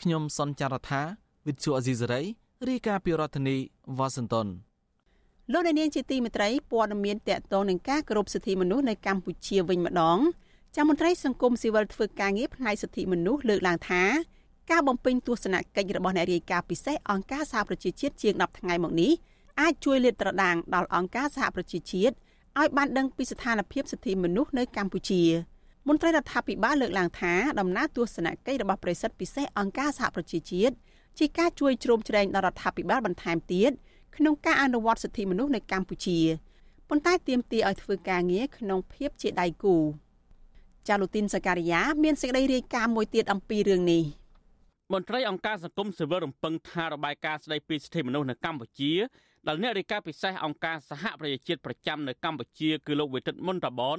[0.00, 1.02] ខ្ញុំសនចាររថា
[1.46, 2.20] វិទ្យុអេស៊ីសរ៉ៃ
[2.68, 3.56] រាយការណ៍ពីរដ្ឋធានី
[3.98, 4.46] វ៉ាស៊ីនតោន
[5.52, 10.18] លោកនាងជាទីមេត្រីព័ត៌មានតកតងនឹងការគោរពសិទ្ធិមនុស្សនៅកម្ពុជាវិញម្ដង
[10.76, 14.02] ចាំមន្ត្រីសង្គមស៊ីវិលធ្វើការងារផ្នែកសិទ្ធិមនុស្សលើកឡើងថា
[14.70, 19.12] ការបំពេញទស្សនកិច្ចរបស់អ្នករាយការណ៍ពិសេសអង្គការសហប្រជាជាតិជាង10ថ្ងៃមកនេះ
[19.60, 22.14] អាចជួយលាតត្រដាងដល់អង្គការសហប្រជាជាតិ
[22.60, 25.22] ឲ្យបានដឹងពីស្ថានភាពសិទ្ធិមនុស្សនៅកម្ពុជា
[25.88, 30.74] មន្ត្រីរដ្ឋាភិបាលលើកឡើងថាដំណើរទស្សនកិច្ចរបស់ប្រិស័ទពិសេសអង្គការសហប្រជាជាតិ
[31.18, 33.72] ជាការជួយជ្រោមជ្រែងដល់រដ្ឋាភិបាលបន្ថែមទៀត
[34.16, 36.18] ក្នុងការអនុវត្តសិទ្ធិមនុស្សនៅកម្ពុជា
[36.88, 39.76] ប៉ុន្តែទាមទារឲ្យធ្វើការងារក្នុងភាពជាដៃគូ
[40.88, 44.02] ចាលូទីនសការីយ៉ាមានសេចក្តីរាយការណ៍មួយទៀតអំពីរឿងនេះ
[44.92, 48.92] មន្ត្រីអង្គការសង្គមស៊ីវិលរំពឹងថារបាយការណ៍ស្តីពីសិទ្ធិមនុស្សនៅកម្ពុជា
[49.46, 53.98] ដែលអ្នករាយការណ៍ពិសេសអង្គការសហប្រជាជាតិប្រចាំនៅកម្ពុជាគឺលោកវិទិតមុនតាបន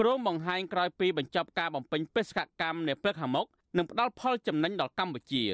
[0.00, 3.46] ក្រុមបង្ហាញក្រោយពីបញ្ចប់ការបំពេញបេសកកម្មនៅពេលខាងមុខ
[3.76, 5.44] នឹងផ្ដល់ផលចំណេញដល់កម្ពុជា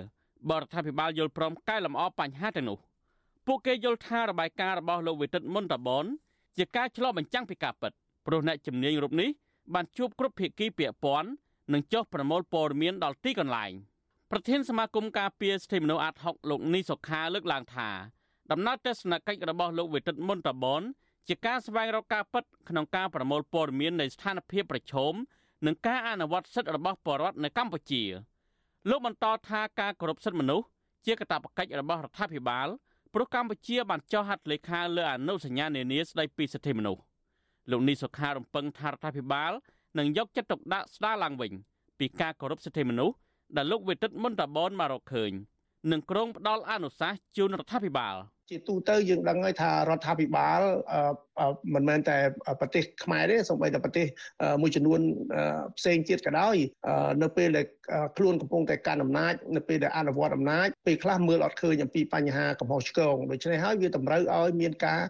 [0.51, 2.79] បរដ្ឋាភិបាលយល់ព្រមកែលម្អបញ្ហាទាំងនោះ
[3.47, 6.05] ពួកគេយល់ថារបាយការណ៍របស់លោកវិទិតមុនតាបន
[6.57, 7.93] ជាការឆ្លុះបញ្ចាំងពីការពិត
[8.27, 9.31] ព្រោះអ្នកជំនាញរូបនេះ
[9.75, 11.29] បានជួបគ្រប់ភាគីពាក់ព័ន្ធ
[11.73, 13.73] និងចុះប្រមូលព័ត៌មានដល់ទីកន្លែង
[14.31, 17.91] ប្រធានសមាគមការពារសិទ្ធិមនុស្សអាត់ហុកលោកនីសុខាលើកឡើងថា
[18.53, 20.83] ដំណើរទស្សនកិច្ចរបស់លោកវិទិតមុនតបន
[21.29, 25.15] ជាការស្វែងរកការពិតក្នុងការប្រមូលព័ត៌មាននៃស្ថានភាពប្រឈម
[25.67, 28.03] និងការអនុវត្តសិទ្ធិរបស់ប្រជាពលរដ្ឋនៅកម្ពុជា
[28.91, 30.67] លោកបន្តថាការគោរពសិទ្ធិមនុស្ស
[31.07, 32.69] ជាកាតព្វកិច្ចរបស់រដ្ឋាភិបាល
[33.15, 37.03] ព្រោះកម្ពុជាបានចុះហត្ថលេខាលើអនុសញ្ញានានាស្តីពីសិទ្ធិមនុស្ស
[37.71, 39.53] លោកនីសុខារំពឹងថារដ្ឋាភិបាល
[39.99, 41.53] នឹងយកចិត្តទុកដាក់ស្ដារឡើងវិញ
[41.99, 43.17] ពីការគោរពសិទ្ធិមនុស្ស
[43.57, 45.33] ដែលលោកវិទិតមុនតាបនមករកឃើញ
[45.91, 48.17] និងក្រុងផ្ដាល់អនុសាសន៍ជូនរដ្ឋាភិបាល។
[48.51, 50.61] ជាទូទៅយើងដឹងហើយថារដ្ឋាភិបាល
[51.75, 52.17] មិនមែនតែ
[52.61, 54.07] ប្រទេសខ្មែរទេសូម្បីតែប្រទេស
[54.63, 55.01] មួយចំនួន
[55.79, 56.57] ផ្សេងទៀតក៏ដោយ
[57.23, 57.67] នៅពេលដែល
[58.17, 65.01] ខ្លួនកំពុងតែកាន់អំណាចនៅពេលដែលអនុវត្តអំណាចពេលខ្លះមើលអត់ឃើញអំពីបញ្ហាកំហុសឆ្គងដូច្នេះហើយវាតម្រូវឲ្យមានការ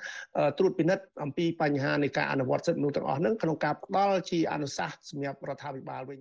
[0.59, 6.19] ត្រួតពិនិត្យអំពីបញ្ហានៃការអនុវត្តសិទ្ធិមនុស្សទាំងអស់ហ្នឹងក្នុងការផ្ដល់ជាអនុសាសន៍សម្រាប់រដ្ឋាភិបាលវិញ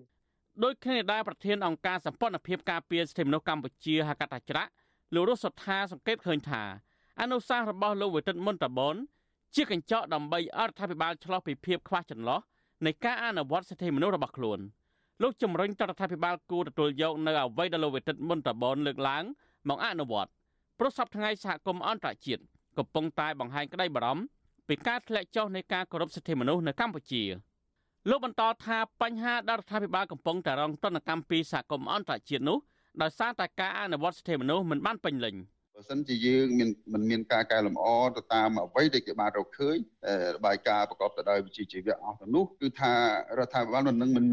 [0.64, 4.72] ដោយគ្នាដែរប្រធានអង្គការសម្ព័ន្ធភាពការពារសិទ្ធិមនុស្សកម្ពុជាហកតាច្រាក់
[5.16, 6.64] លោករស់សុថាសង្កេតឃើញថា
[7.22, 8.96] អនុសាសន៍របស់លោកវិទិតមុនតាបន
[9.56, 12.40] ជាកញ្ចក់ដើម្បីអរដ្ឋាភិបាលឆ្លោះពីភាពខ្វះចន្លោះ
[12.86, 14.60] នៃការអនុវត្តសិទ្ធិមនុស្សរបស់ខ្លួន
[15.22, 19.24] លោកជំរុញតរដ្ឋាភិបាលគួរទទួលយកនៅអ្វីដែលលោកវិទិតមុនតាបនលើកឡើង
[19.70, 20.32] មកអនុវត្ត
[20.80, 22.42] ព្រោះសប្តាហ៍ថ្ងៃសហគមន៍អន្តរជាតិ
[22.78, 24.24] កំពុងតែបង្ហាញក្តីបារម្ភ
[24.68, 27.24] ពីការធ្លាក់ចុះនៃការគោរពសិទ្ធិមនុស្សនៅកម្ពុជា
[28.10, 32.58] លោកបន្តថាបញ្ហាដែលរដ្ឋាភិបាលកំពុងតែរងទណ្ឌកម្មពីសហគមន៍អន្តរជាតិនោះ
[33.02, 35.36] ដោយសារតែការអនុវត្តសិទ្ធិមនុស្សមិនបានពេញលេញ។
[35.76, 37.86] បើសិនជាយើងមានមិនមានការកែលម្អ
[38.18, 39.78] ទៅតាមអ្វីដែលគេបានរកឃើញ
[40.36, 42.94] របាយការណ៍ប្រកបទៅដោយវិជ្ជាជីវៈអស់ទៅនោះគឺថា
[43.40, 44.26] រដ្ឋាភិបាលមិននឹងមិន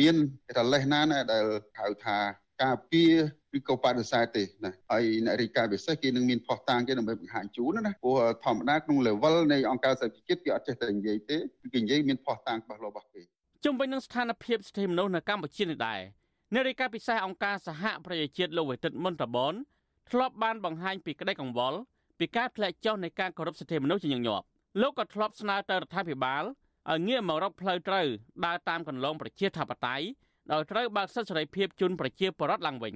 [0.00, 1.44] មានគេថាលេសណាណាដែល
[1.80, 2.18] ហៅថា
[2.62, 3.12] ការពារ
[3.56, 13.22] ឬក៏បដិសេធទេណាហើយអ្នករាយការណ៍ពិសេសគេនឹងមានផុសតាងគេដើម្បីបង្ហាញជូនណាព្រោះធម្មតាក្នុង level នៃអង្គការសហប្រជាជាតិគេអត់ចេះតែនិយាយទេគឺគេនិយាយមានផុសតាងច្បាស់លាស់របស់គេ
[13.64, 16.00] ជុំវិញនឹងស្ថានភាពសិទ្ធិមនុស្សនៅកម្ពុជានេះដែរ
[16.54, 19.54] អ្នករាយការណ៍ពិសេសអង្គការសហប្រជាជាតិលោកវិទិតមុនតបន
[20.10, 21.78] ធ្លាប់បានបង្ហាញពីក្តីកង្វល់
[22.18, 24.44] ពីការធ្លាក់ចុះនៃការគោរពសិទ្ធិមនុស្សជាញឹកញាប់
[24.80, 26.44] លោកក៏ធ្លាប់ស្នើទៅរដ្ឋាភិបាល
[26.90, 28.06] ឲ្យងាកមករកផ្លូវត្រូវ
[28.44, 30.06] ដើរតាមកន្លងប្រជាធិបតេយ្យ
[30.52, 32.94] ដោយត្រូវបើកសិទ្ធិសេរីភាពជូនប្រជាពលរដ្ឋឡើងវិញ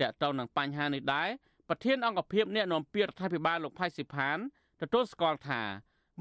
[0.00, 1.28] តើតើនឹងបញ្ហានេះដែរ
[1.68, 4.38] ប្រធានអង្គភិបអ្នកនាំពាក្យរដ្ឋាភិបាលលោកផៃស៊ីផាន
[4.82, 5.62] ទទួលស្គាល់ថា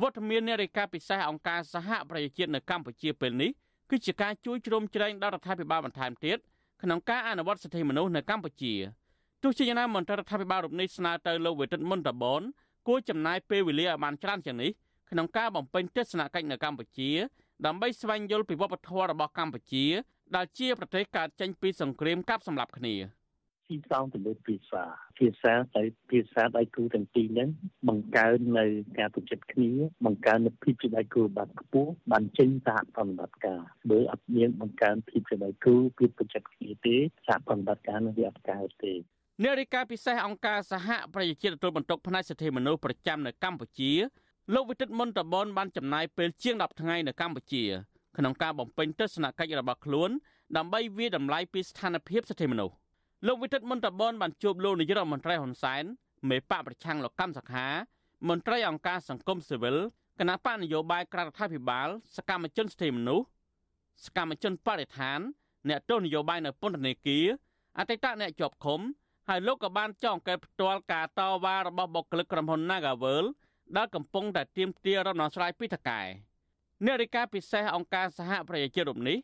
[0.02, 3.52] វត្តមាននៃរាជការពិសេសអង្គការសហប្រជាជាតិនៅកម្ពុជាពេលនេះ
[3.89, 6.38] គឺជាការជួយជ្រោមជ្រែងដល់រដ្ឋាភិបាលបន្ថែមទៀត
[6.82, 8.74] ក្នុងការអនុវត្តសិទ្ធិមនុស្សនៅកម្ពុជា
[9.43, 12.41] ទោះជាយ៉ាងណាមន្ត្រីរដ្ឋាភិបាលរូបនេះស្នើទៅលោកវេទិតមុនតបន
[12.88, 14.71] គួរចំណាយពេលវេលាឲ្យបានច្រើនជាងនេះ
[15.12, 17.10] ក្នុងការបំពេញទស្សនកិច្ចនៅកម្ពុជា
[17.65, 19.86] ដើម្បីស្វែងយល់ពីវប្បធម៌របស់កម្ពុជា
[20.36, 22.95] ដែលជាប្រទេសកើតចេញពីសង្គ្រាមកាប់សម្លាប់គ្នា
[23.69, 24.84] ទីផ្សារទៅលើភាសា
[25.19, 27.49] ភាសាទៅភាសាដៃគូទាំងពីរហ្នឹង
[27.89, 28.65] បង្កើននៅ
[28.99, 29.71] ការប្រជិតគ្នា
[30.06, 36.95] បង្កើននូវភាពជាដៃគូបាត់ខ្ពស់បានចេញសហប្រតិបត្តិការបើអត់មានបង្កើនភាពជាដៃគូភាពប្រជិតគ្នាទេ
[37.28, 38.93] សហប្រតិបត្តិការនឹងវាអត់កើតទេ
[39.43, 43.91] នារីកាពិសេសអង្គការសហប្រជាជាតិទទួលបន្ទុកផ្នែកសិទ្ធិមនុស្សប្រចាំនៅកម្ពុជា
[44.54, 47.63] លោកវិទិតមុនតបនបានចំណាយពេលជាង10ថ្ងៃនៅកម្ពុជា
[48.17, 50.10] ក្នុងការបំពេញទស្សនកិច្ចរបស់ខ្លួន
[50.58, 52.75] ដើម្បីវាយតម្លៃពីស្ថានភាពសិទ្ធិមនុស្ស
[53.28, 55.84] លោកវិទិតមុនតបនបានជួបលោកនាយករដ្ឋមន្ត្រីហ៊ុនសែន
[56.30, 57.67] មេបកប្រឆាំងលោកកម្មសខា
[58.30, 59.78] មន្ត្រីអង្គការសង្គមស៊ីវិល
[60.19, 63.25] គណៈបកនយោបាយក្រៅរដ្ឋាភិបាល សកម្មជនសិទ្ធិមនុស្ស
[64.06, 65.19] សកម្មជនបរិស្ថាន
[65.69, 67.25] អ្នកទស្សនយោបាយនៅពន្ធនាគារ
[67.80, 68.82] អតីតអ្នកជាប់ឃុំ
[69.32, 73.26] ហើយលោកក៏បានចងកេតផ្ទាល់ការតវ៉ារបស់បុគ្គលិកក្រុមហ៊ុន Nagavel
[73.78, 76.02] ដែលកំពុងតែទាមទាររំដោះស្រាយពីថកែ
[76.86, 79.18] អ្នករាយការណ៍ពិសេសអង្គការសហប្រជាជាតិរូបនេះ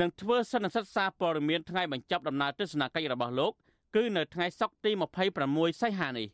[0.00, 3.52] នឹងធ្វើសន្និសីទសារព័ត៌មានថ្ងៃបញ្ចប់ដំណើរទស្សនកិច្ចរបស់លោក
[3.96, 4.90] គឺនៅថ្ងៃសុក្រទី
[5.36, 6.28] 26សីហានេះ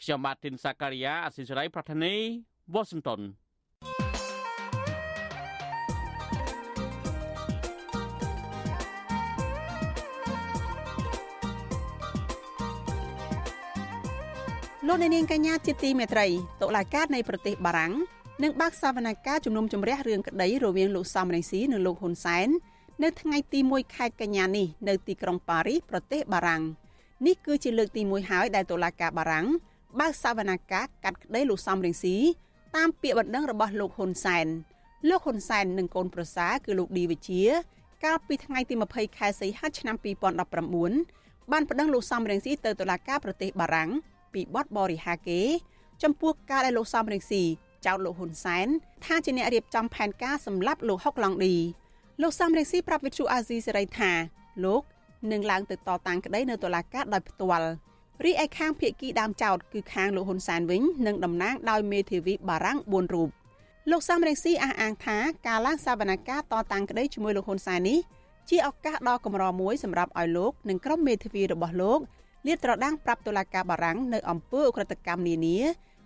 [0.00, 2.14] ខ្ញុំបាទទីនសាការីយ៉ាអសិរ័យប្រធានី
[2.74, 3.20] វ៉ាស៊ីនតោន
[14.92, 16.26] លោកអ្នកនាងកញ្ញាជាទីមេត្រី
[16.62, 17.92] តុលាការនៃប្រទេសបារាំង
[18.42, 22.48] នឹងបើកសវនកម្មជំនុំជម្រះរឿងក្តីរវាងលោកសំរងស៊ីនិងលោកហ៊ុនសែន
[23.02, 26.62] នៅថ្ងៃទី1ខែកញ្ញានេះនៅទីក្រុងប៉ារីសប្រទេសបារាំង
[27.26, 29.46] នេះគឺជាលើកទី1ហើយដែលតុលាការបារាំង
[30.00, 32.16] បើកសវនកម្មកាត់ក្តីលោកសំរងស៊ី
[32.76, 34.46] តាមពាក្យបណ្ដឹងរបស់លោកហ៊ុនសែន
[35.08, 37.42] លោកហ៊ុនសែននិងកូនប្រសាគឺលោកឌីវិជា
[38.04, 39.96] កាលពីថ្ងៃទី20ខែសីហាឆ្នាំ
[40.74, 43.90] 2019បានប្តឹងលោកសំរងស៊ីទៅតុលាការប្រទេសបារាំង
[44.34, 45.40] ពីបទបរិហាគេ
[46.02, 47.42] ចំពោះការដែលលោកសំរងស៊ី
[47.86, 48.66] ចោទលោកហ៊ុនសែន
[49.04, 51.54] ថាជាអ្នករៀបចំផែនការសម្លាប់លោកហុកឡុងឌី
[52.22, 54.12] លោកសំរងស៊ីប្រាប់វិទ្យុអាស៊ីសេរីថា
[54.64, 54.82] លោក
[55.32, 57.68] នឹងឡើងទៅតតាំងក្តីនៅតុលាការដោយផ្ទាល់
[58.24, 63.30] រីឯខាងភៀកគីដើមចោតគឺខាងលោកហ៊ុនសែនវិញនឹងតំណាងដោយមេធាវីបារាំង4រូប
[63.90, 67.98] លោកសំរងស៊ីអះអាងថាការឡើងសវនកម្មតតាំងក្តីជាមួយលោកហ៊ុនសែននេះ
[68.50, 72.00] ជាឱកាសដ៏កម្រមួយសម្រាប់ឲ្យលោកនិងក្រុមមេធាវីរបស់លោក
[72.46, 75.58] លាតត្រដាងប្រាប់តុលាការបារាំងនៅអំពើអ ுக ្រិតកម្មនានា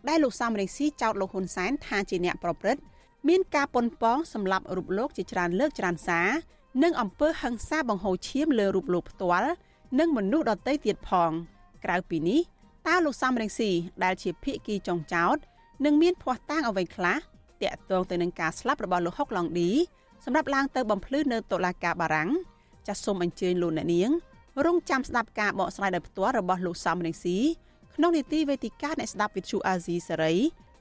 [0.09, 2.83] ដែលលោកសំរងស៊ីចោទលោកហ៊ុនសែនថាជាអ្នកប្រព្រឹត្ត
[3.29, 6.29] មានការប៉ុនប៉ងសម្រាប់រូបលោកជាច្រើនលើកច្រើនសារ
[6.83, 9.51] និងអំពើហិង្សាបង្ហូរឈាមលើរូបលោកផ្ទាល់
[9.99, 11.31] និងមនុស្សដទៃទៀតផង
[11.85, 12.41] ក្រៅពីនេះ
[12.87, 13.71] តើលោកសំរងស៊ី
[14.05, 15.37] ដែលជាភៀកគីចុងចោត
[15.85, 17.19] នឹងមានភ័ស្តុតាងអ្វីខ្លះ
[17.63, 19.71] តាក់ទងទៅនឹងការស្លាប់របស់លោកហុកឡុងឌី
[20.25, 22.31] សម្រាប់ឡើងទៅបំភ្លឺនៅតុលាការបារាំង
[22.87, 24.11] ចាសសូមអញ្ជើញលោកអ្នកនាង
[24.67, 27.39] រងចាំស្ដាប់ការបកស្រាយដោយផ្ទាល់របស់លោកសំរងស៊ី
[27.95, 30.35] ក្នុងនីតិវេទិកាអ្នកស្ដាប់វិទ្យុអាស៊ីសេរី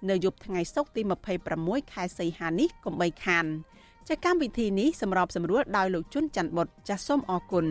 [0.09, 1.01] នៅយប់ថ្ងៃសុក្រទី
[1.47, 3.45] 26ខែសីហានេះកុំបីខាន
[4.09, 7.65] ចាកម្មវិធីនេះសម្របសម្រួលដោយលោកជុនច័ន្ទបុតចាសសូមអរគុណ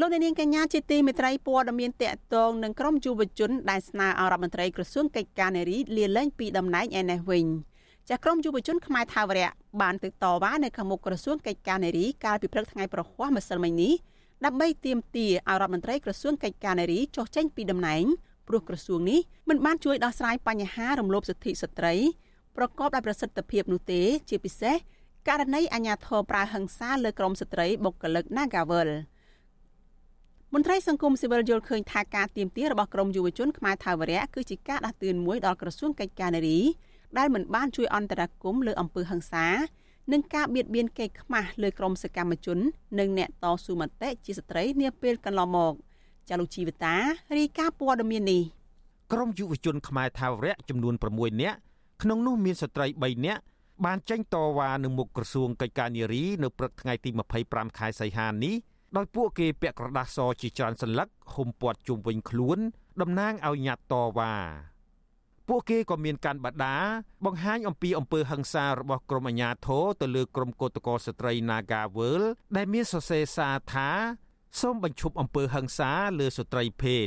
[0.00, 7.46] លោកនាងកញ្ញាជាទីមេត្រីព័ត៌មានតកតងនឹងក្រុមយុវជនដែលស្នើឲ្យរដ្ឋមន្ត្រីក្រសួងកិច្ចការនារីលាលែងពីតំណែងឯនេះវិញ
[8.08, 13.92] ចាស់ក្រុមយុវជនខ្មែរថាវរៈបានទៅតវ៉ានៅខាងមុខក្រសួងកិច្ចការនារីកាលពីព្រឹកថ្ងៃប្រហ័សម្សិលមិញនេះ
[14.44, 18.04] ដើម្បីទាមទារឲ្យរដ្ឋមន្ត្រីក្រសួងកិច្ចការនារីចុះចេញពីតំណែង
[18.48, 21.94] ព្រោះក្រសួងនេះមិនបានជួយដោះស្រាយបញ្ហារំលោភសិទ្ធិស្ត្រី
[22.56, 24.76] ប្រកបដោយប្រសិទ្ធភាពនោះទេ ជាពិសេស
[25.28, 28.90] ករណីអាញាធរប្រើហិង្សាលើក្រុមស្ត្រីបុគ្គលិក Nagavel
[30.54, 36.58] មន្ត្រីសង្គមស៊ីវិលយល់ឃើញថាការទៀមទារបស់ក្រមយុវជនខ្មែរថាវរៈគឺជាការដាស់តឿនមួយដល់ក្រសួងកិច្ចការនារី
[37.18, 39.46] ដែលមិនបានជួយអន្តរាគមន៍លើអំពើហិង្សា
[40.12, 42.58] និងការបៀតបៀនកេរ្តិ៍ខ្មាស់លើក្រុមសកម្មជន
[42.98, 45.74] និងអ្នកតស៊ូមតិជាស្ត្រីនាពេលកន្លងមក
[46.28, 46.94] ចាលោកជីវតា
[47.38, 48.42] រាយការណ៍ព័ត៌មាននេះ
[49.12, 51.58] ក្រមយុវជនខ្មែរថាវរៈចំនួន6នាក់
[52.02, 53.42] ក្នុងនោះមានស្ត្រី3នាក់
[53.84, 57.10] បានចេញតវ៉ានឹងមុខក្រសួងកិច្ចការនារីនៅព្រឹកថ្ងៃទី
[57.44, 58.54] 25ខែសីហានេះ
[58.96, 62.58] ដោយពួកគេពាក់ក្រដាសសជាច្រើនសន្លឹកហុំព័ទ្ធជុំវិញខ្លួន
[63.00, 64.34] តំណាងឲ្យញត្តិតវ៉ា
[65.48, 66.76] ពួកគេក៏មានការបដា
[67.24, 72.22] បង្ហាញអំពីអំពើហិង្សារបស់ក្រុមអាជ្ញាធរទៅលើក្រុមកោតក្រស្ត្រី Nagawal
[72.56, 73.90] ដែលមានសរសេរសារថា
[74.60, 77.06] សូមបញ្ឈប់អំពើហិង្សាលើស្ត្រីភេទ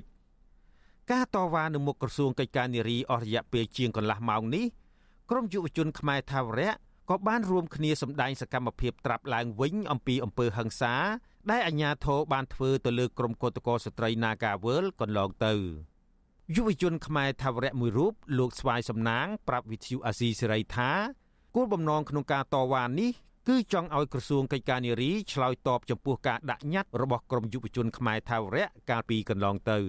[1.11, 4.65] ការតវ៉ានៅមុខក្រសួងកិច្ចការនារីអស់រយៈពេលជាងកន្លះម៉ោងនេះ
[5.29, 6.71] ក្រមយុវជនខ្មែរថាវរៈ
[7.11, 10.93] ក៏បានរួមគ្នាសម្ដែងសកម្មភាពត្រាប់ឡើងវិញអំពីអំពើហិង្សា
[11.51, 15.53] ដែលអាជ្ញាធរបានធ្វើទៅលើក្រុមកោតក្រស្ត្រី Nagawal កន្លងទៅ
[16.55, 20.91] យុវជនខ្មែរថាវរៈមួយរូបលោកស្វាយសំណាង ប្រាប់វិទ្យុអាស៊ីសេរីថា
[21.55, 23.11] គោលបំណងក្នុងការតវ៉ានេះ
[23.49, 29.79] គឺចង់ឲ្យក្រសួងកិច្ចការនារីឆ្លើយតបចំពោះការដាក់ញត្តិរបស់ក្រមយុវជនខ្មែរថាវរៈកាលពីកន្លងទៅ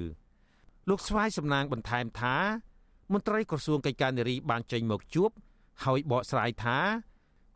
[0.88, 2.36] លោកស្វាយសំណាងបន្ថែមថា
[3.12, 5.30] មន្ត្រីក្រសួងកិច្ចការនារីបានចេញមកជួប
[5.84, 6.78] ហើយបកស្រាយថា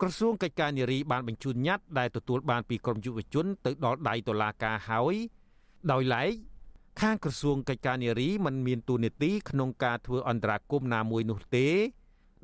[0.01, 5.15] ក្រសួងកិច្ចការនារីបានបញ្ជូនញត្តិដែលទទួលបានពីក្រមយុវជនទៅដល់ដៃតុលាការហើយ
[5.91, 6.29] ដោយឡែក
[7.01, 11.67] ខាងក្រសួងកិច្ចការនារីមិនមានទូនាទីក្នុងការធ្វើអន្តរាគមន៍ណាមួយនោះទេ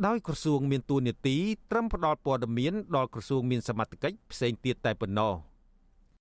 [0.05, 1.37] ដោយក្រសួងមានទួនាទី
[1.71, 5.33] ត្រឹមផ្ដល់ព័ត៌មានដល់ក្រសួងមានសមត្ថកិច្ចផ្សេងទៀតតែប៉ុណ្ណោះ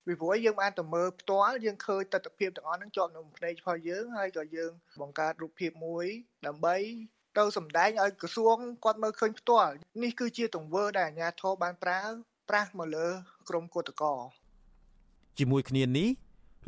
[0.06, 6.06] ពីព្រោះយើងបានទៅមើលផ្ទាល់យើងឃើញទស្សនវិជ្ជាទាំងអស់ហ្នឹងជាប់នៅភ្នែករបស់យើងហើយក៏យើងបង្កើតរូបភាពមួយ
[6.46, 6.76] ដើម្បី
[7.38, 12.00] ទៅសម្ដែងឲ្យក្រសួងគាត់មើលឃើញផ្ទាល់នេះគឺជាទង្វើដែលអាជ្ញាធរបានប្រើ
[12.48, 13.08] ប្រាស់មកលើ
[13.48, 14.14] ក្រមគឧតកោ
[15.38, 16.08] ជាមួយគ្នានេះ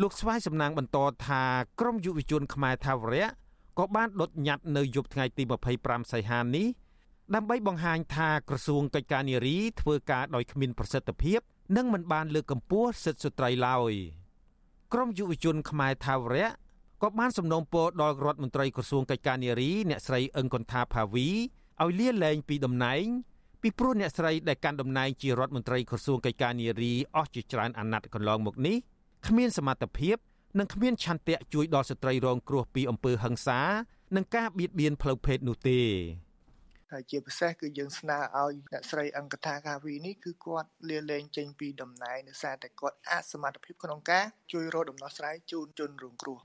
[0.02, 1.42] លោកស្វាយសំណាងបន្តថា
[1.80, 3.28] ក្រមយុវជនខ្មែរថាវរៈ
[3.78, 5.42] ក៏បានដុតញត្តិនៅយប់ថ្ងៃទី
[5.78, 6.66] 25សីហានេះ
[7.34, 11.40] ដើម្បីបង្ហាញថាក្រសួងកិច្ចការនារីធ្វើការដោយគ្មានប្រសិទ្ធភាព
[11.76, 13.92] និងមិនបានលើកកម្ពស់សិទ្ធិស្ត្រីឡើយ
[14.92, 16.48] ក្រមយុវជនខ្មែរថាវរៈ
[17.02, 21.28] ក៏បានសំណូមពរដល់រដ្ឋមន្ត្រីក្រសួងកិច្ចការនារីអ្នកស្រីអឹងកុនថាផាវី
[21.82, 23.04] ឲ្យលាលែងពីតំណែង
[23.62, 28.76] ពីព្រោះអ្នកស្រីដែលកាន់តំណែងជារដ្ឋមន្ត្រីក្រសួងកិច្ចការនារីអស់ជាច្រើនអាណត្តិកន្លងមកនេះ
[29.26, 30.16] គ្មានសមត្ថភាព
[30.58, 33.60] និងគ្មានឆន្ទៈជួយដល់ស្ត្រីរងគ្រោះពីអំពើហិង្សា
[34.16, 35.80] និងការបៀតបៀនផ្លូវភេទនោះទេ
[36.92, 46.38] ហើយជាពិសេសគឺយើងស្នើឲ្យអ្នកស្រីអង្គថាកាវីនេះគឺគាត់លាលែងចេញពីតំណែងដោយសារតែគាត់អាចសមត្ថភាពក្នុងការជួយរកដំណោះស្រាយជូនជនរងគ្រោះ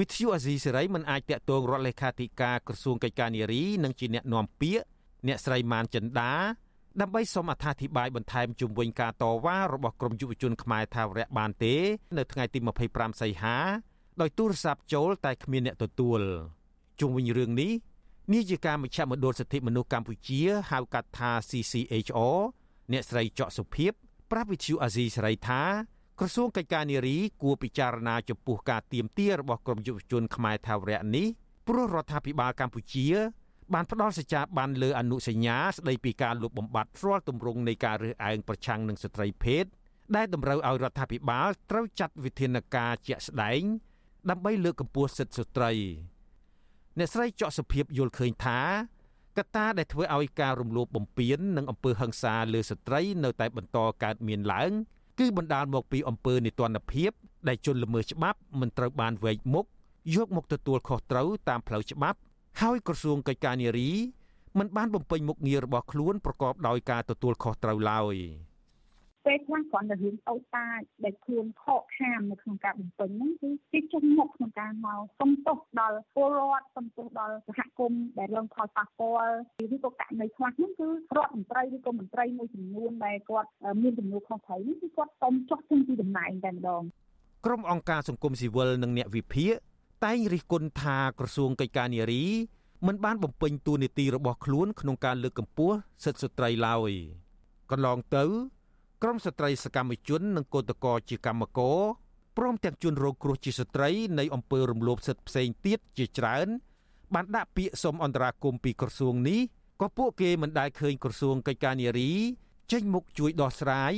[0.00, 4.84] វិទ្យុអាស៊ីសេរីមិនអាចតាក់ទងរដ្ឋលេខាធិការក្រសួងកិច្ចការនារីនិងជាអ្នកនាំពាក្យ
[5.26, 6.32] អ្នកស្រីម៉ានចិន្តា
[7.00, 11.74] ដើម្បីសូមអត្ថាធិប្បាយបន្ថែមជុំវិញការតវ៉ារបស់ក្រមយុវជនខ្មែរថាវរៈបានទេ
[12.18, 12.58] នៅថ្ងៃទី
[12.90, 13.56] 25សីហា
[14.20, 16.20] ដោយទូរស័ព្ទចូលតែគ្មានអ្នកទទួល
[17.00, 17.72] ជុំវិញរឿងនេះ
[18.32, 22.38] នាយិកាមជ្ឈមណ្ឌលសិទ្ធិមនុស្សកម្ពុជាហៅកាត់ថា CCHR
[22.92, 23.92] អ្នកស្រីចော့សុភិប
[24.30, 25.62] ប្រាប់វិទ្យុអាស៊ីសេរីថា
[26.22, 31.26] ក្រសួងកិច្ចការនារីគួរពិចារណាចំពោះការទៀមទារបស់ក្រមយុវជនខ្មែរថាវរៈនេះ
[31.68, 33.06] ព្រោះរដ្ឋាភិបាលកម្ពុជា
[33.74, 39.64] បានផ្ដល់សច្ចាប័នលើអនុសញ្ញាស្ដីពីការលុបបំបាត់រាល់ទម្រង់នៃការរើសអើងប្រឆាំងនឹងស្ត្រីភេទ
[40.16, 43.62] ដែលតម្រូវឲ្យរដ្ឋាភិបាលត្រូវចាត់វិធានការជាក់ស្ដែង
[44.30, 45.72] ដើម្បីលើកកម្ពស់សិទ្ធិស្ត្រី
[46.98, 48.60] អ្នកស្រីចော့សុភាពយល់ឃើញថា
[49.38, 54.72] កត្តាដែលធ្វើឲ្យការរំលោភបំពាននិងអំពើហិង្សាលើស្ត្រីនៅតែបន្តកើតមានឡើង
[55.20, 57.10] គឺបណ្ដាលមកពីអំពើនីតិរដ្ឋភាព
[57.48, 59.64] ដែលជនល្មើសច្បាប់មិនត្រូវបានវែកមុខ
[60.14, 62.18] យកមកទទួលខុសត្រូវតាមផ្លូវច្បាប់
[62.60, 63.90] ហើយក្រសួងកិច្ចការនារី
[64.58, 68.14] មិនបានបំពេញមុខងាររបស់ខ្លួនប្រកបដោយការទទួលខុសត្រូវឡើយ
[69.26, 79.34] ពេលខ្លះគ្រាន់តែរឿងអូសតាចដែលខ្លួនខកខាននៅក្នុងការបំពេញហ្នឹងគឺគេចេញមុខក្នុងការមកសុំទោសដល់ពលរដ្ឋសុំទោសដល់សហគមន៍ដែលរងផលប៉ះពាល់
[79.74, 83.48] ឬក៏ករណីខ្លះហ្នឹងគឺរដ្ឋមន្ត្រីឬក៏មន្ត្រីមួយចំនួនដែលគាត់
[83.82, 86.82] មានចំនួនខុសត្រូវនេះគឺគាត់សុំចុះចេញពីតំណែងតែម្ដង
[87.46, 89.54] ក្រុមអង្គការសង្គមស៊ីវិលនិងអ្នកវិភាគ
[90.04, 92.24] តែងរិះគន់ថាក្រសួងកិច្ចការនារី
[92.86, 96.92] មិនបានបំពេញតួនាទីរបស់ខ្លួនក្នុងការលើកកម្ពស់សិទ្ធិស្ត្រីឡើយ
[97.70, 98.24] កន្លងទៅ
[99.02, 101.78] ក្រមស្ត្រីសកម្មជននិងកោតក្រជាកម្មករ
[102.38, 106.48] ព្រមទាំងជនរងគ្រោះជាស្ត្រីនៃអំពើរំលោភសិទ្ធិផ្សេងទៀតជាច្រើន
[107.14, 109.40] បានដាក់ពាក្យសុំអន្តរាគមន៍ពីក្រសួងនេះ
[109.80, 112.12] ក៏ពួកគេមិនដែលឃើញក្រសួងកិច្ចការនារី
[112.72, 113.92] ចេញមុខជួយដោះស្រាយ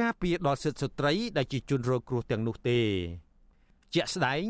[0.00, 2.80] ការពារដល់សិទ្ធិស្ត្រីដែលជាជនរងគ្រោះទាំងនោះទេ
[3.94, 4.42] ជាក់ស្ដែង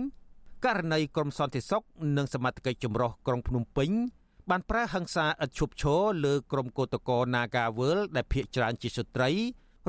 [0.64, 1.82] ករណីក្រមសន្តិសុខ
[2.16, 3.90] និងសមត្ថកិច្ចចម្រុះក្រុងភ្នំពេញ
[4.50, 9.30] បានប្រើហិង្សាឥតឈប់ឈរលើក្រុមកោតក្រ Nagawal ដែលភ ieck ច្រើនជាស្ត្រី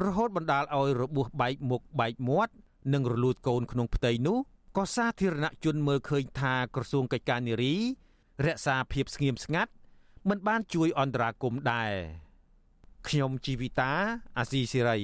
[0.05, 2.53] រហូតបណ្ដាលឲ្យរបួសបែកមុខបែកមាត់
[2.93, 4.37] និងរលួតកូនក្នុងផ្ទៃនោះ
[4.77, 7.73] ក៏សាធារណជនមើលឃើញថាក្រសួងកិច្ចការនារី
[8.45, 9.71] រក្សាភាពស្ងៀមស្ងាត់
[10.29, 11.91] មិនបានជួយអន្តរាគមន៍ដែរ
[13.07, 13.91] ខ្ញុំជីវិតា
[14.37, 14.99] អាស៊ីសេរី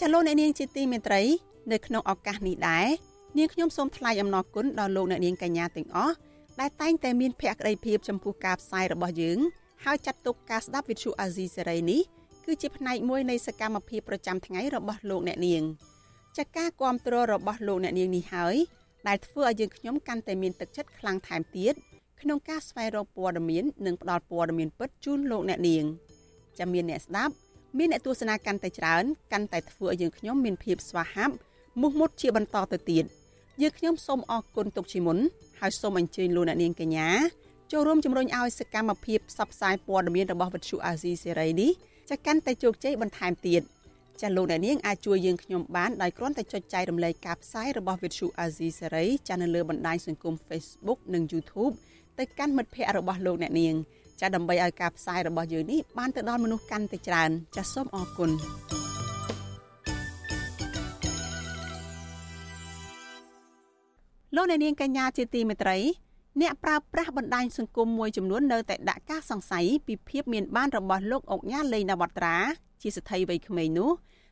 [0.00, 1.22] ចាលោកអ្នកនាងជាទីមេត្រី
[1.72, 2.86] នៅក្នុងឱកាសនេះដែរ
[3.38, 6.14] នាងខ្ញុំសូមថ្លែងអំណរគុណដល់លោកអ្នកនាងកញ្ញាទាំងអស់
[6.60, 9.38] ដែលតែងតែមានភក្ដីភាពចំពោះការផ្សាយរបស់យើង
[9.84, 12.00] ហើយចាត់ទុកការស្ដាប់វិទ្យុអាស៊ីសេរីនេះ
[12.44, 15.62] គឺជាផ្នែកមួយនៃសកម្មភាពប្រចាំថ្ងៃរបស់លោកអ្នកនាង
[16.38, 18.56] ចាការគ្រប់គ្រងរបស់លោកអ្នកនាងនេះហើយ
[19.08, 21.74] ដែលធ្វើឲ្យយើងខ្ញុំកាន់តែមានទឹកចិត្តខ្លាំងថែមទៀត
[22.20, 25.84] ក្នុងការស្វែងរកព័ត៌មាននិងផ្តល់ព័ត៌មានពិតជូនលោកអ្នកនាង
[26.58, 27.34] ចាំមានអ្នកស្ដាប់
[27.78, 31.34] មានអ្នកទស្សនាកាន់តែច្រើនកាន់តែធ្វើឲ្យយើងខ្ញុំមានភាពស្វាហាប់
[31.80, 33.04] មោះមុតជាបន្តទៅទៀត
[33.62, 35.18] យើងខ្ញុំសូមអរគុណទុកជាមុន
[35.66, 37.08] ហើយសូមអញ្ជើញលោកអ្នកនាងកញ្ញា
[37.72, 41.70] ចូលរួមជំរុញឲ្យសកម្មភាពផ្សព្វផ្សាយព័ត៌មានរបស់វិទ្យុអាស៊ីសេរីនេះ
[42.10, 43.62] ចាកាន់តែជោគជ័យបន្ថែមទៀត
[44.20, 51.74] ចាលោកអ្នកនាងអាចជួយយើងខ្ញុំបានដោយគ្រាន់តែចុចចែករំលែកការផ្សាយរបស់វិទ្យុអាស៊ីសេរីចានៅលើបណ្ដាញសង្គម Facebook និង YouTube
[52.18, 53.74] ទៅកាន់មិត្តភ័ក្តិរបស់លោកអ្នកនាង
[54.20, 58.30] ចាដើម្បីឲ្យការផ្សាយរបស់យើងនេះបានទៅដល់មនុស្សកាន់តែច្រើនចាសូមអរគុណ
[64.34, 65.78] លោកអ្នកនាងកញ្ញាជាទីមេត្រី
[66.40, 72.36] អ្នកប្រើប្រាស់បណ្ដាញសង្គមមួយចំនួននៅតែដាក់ការសង្ស័យពីភាពមានបានរបស់លោកអុកញ៉ាលេងនវត្រា
[72.82, 73.90] ជាស្ថិវ័យក្មេងនោះ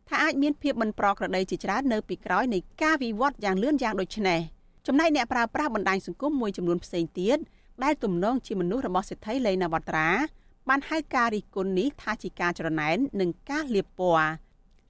[0.08, 4.40] ថាអាចមានភាពមិនប្រក្រតីជាច្រើននៅពីក្រោយនៃការវិវត្តយ៉ាងលឿនយ៉ាងដូចនេះ
[4.86, 7.38] ចំណែកអ្នកប្រើប្រាស់បណ្ដាញសង្គមមួយចំនួនផ្សេងទៀត
[7.84, 10.08] ដែលទំនងជាមនុស្សរបស់សេដ្ឋីលេងនវត្រា
[10.68, 14.28] បានហៅការរិះគន់នេះថាជាការច្រណែននិងការលៀបពណ៌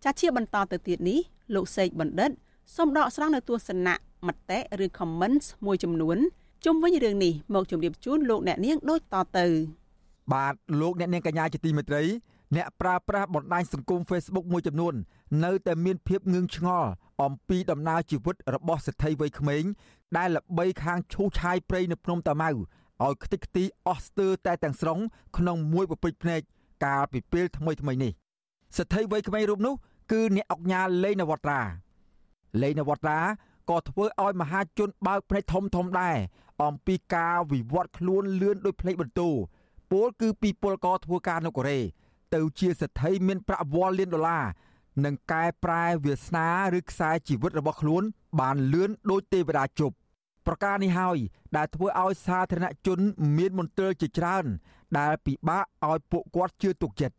[0.04, 1.20] ចាជាបន្តទៅទៀតនេះ
[1.54, 2.30] លោកសេកបណ្ឌិត
[2.76, 3.96] សូមដកស្រង់នៅទស្សនៈ
[4.28, 6.18] មតិឬ comments មួយចំនួន
[6.64, 9.46] ជុំវិញរឿងនេះមកជម្រាបជូនលោកអ្នកនាងដូចតទៅ
[10.32, 12.02] បាទលោកអ្នកនាងកញ្ញាជាទីមេត្រី
[12.56, 14.94] អ្នកប្រើប្រាស់បណ្ដាញសង្គម Facebook មួយចំនួន
[15.44, 16.90] នៅតែមានភាពងឿងឆ្ងល់
[17.22, 19.64] អំពីដំណើរជីវិតរបស់សេដ្ឋីវ័យក្មេង
[20.16, 24.98] ដែលល្បីខាងឈូសឆាយព្រៃនៅភ្នំតាម៉ៅឲ្យខ្ទេចខ្ទីអស់ស្ទើរតែទាំងស្រុង
[25.36, 26.40] ក្នុងមួយពពេចភ្នែក
[26.84, 28.12] កាលពីពេលថ្មីថ្មីនេះ
[28.76, 29.74] សេដ្ឋីវ័យក្មេងរូបនោះ
[30.12, 31.60] គឺអ្នកអុកញ៉ាលេងនវត្រា
[32.62, 33.18] លេងនវត្រា
[33.70, 36.16] ក៏ធ្វើឲ្យមហាជនបើកភ្នែកធំធំដែរ
[36.64, 39.28] អំពីការវិវត្តខ្លួនលឿនដោយភ្លេចបន្ទូ
[39.90, 41.80] ពលគឺពីពលករធ្វើការនៅកូរ៉េ
[42.34, 44.44] ទៅជាសេដ្ឋីមានប្រាក់វ៉លលានដុល្លារ
[45.04, 46.48] និងកែប្រែវាសនា
[46.78, 48.02] ឬខ្សែជីវិតរបស់ខ្លួន
[48.40, 49.94] បានលឿនដូចទេវតាជប់
[50.46, 51.18] ប្រការនេះហើយ
[51.56, 52.98] ដែលធ្វើឲ្យសាធារណជន
[53.36, 54.44] មានមន្ទិលជាច្រើន
[54.98, 57.16] ដែលពិបាកឲ្យពួកគាត់ជឿទុកចិត្ត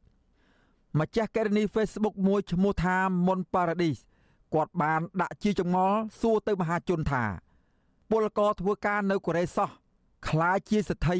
[0.99, 3.97] ម្ចាស់កេរនី Facebook មួយឈ្មោះថាមុនប៉ារ៉ាឌីស
[4.53, 7.23] គាត់បានដាក់ជាចម្ងល់សួរទៅមហាជនថា
[8.09, 9.69] ពលករធ្វើការនៅកូរ៉េសោះ
[10.27, 11.17] ខ្លាចជាសទ្ធិ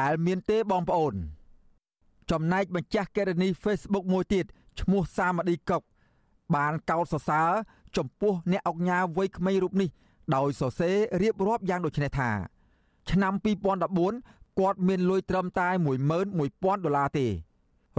[0.00, 1.14] ដែលមានទេបងប្អូន
[2.30, 4.44] ចំណែកម្ចាស់កេរនី Facebook មួយទៀត
[4.80, 5.82] ឈ្មោះសាមឌីកុក
[6.54, 7.50] បានកោតសរសើរ
[7.96, 9.88] ចំពោះអ្នកអុកញ៉ាវ័យក្មេងរូបនេះ
[10.36, 12.30] ដោយសរសេររៀបរាប់យ៉ាងដូចនេះថា
[13.10, 13.32] ឆ្នាំ
[13.96, 15.68] 2014គាត់មានលុយត្រឹមតែ
[16.26, 17.26] 11000ដុល្លារទេ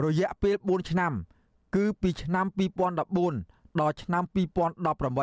[0.05, 1.13] រយៈពេល4ឆ្នាំ
[1.75, 2.45] គឺពីឆ្នាំ
[3.09, 4.23] 2014 ដល់ឆ្នាំ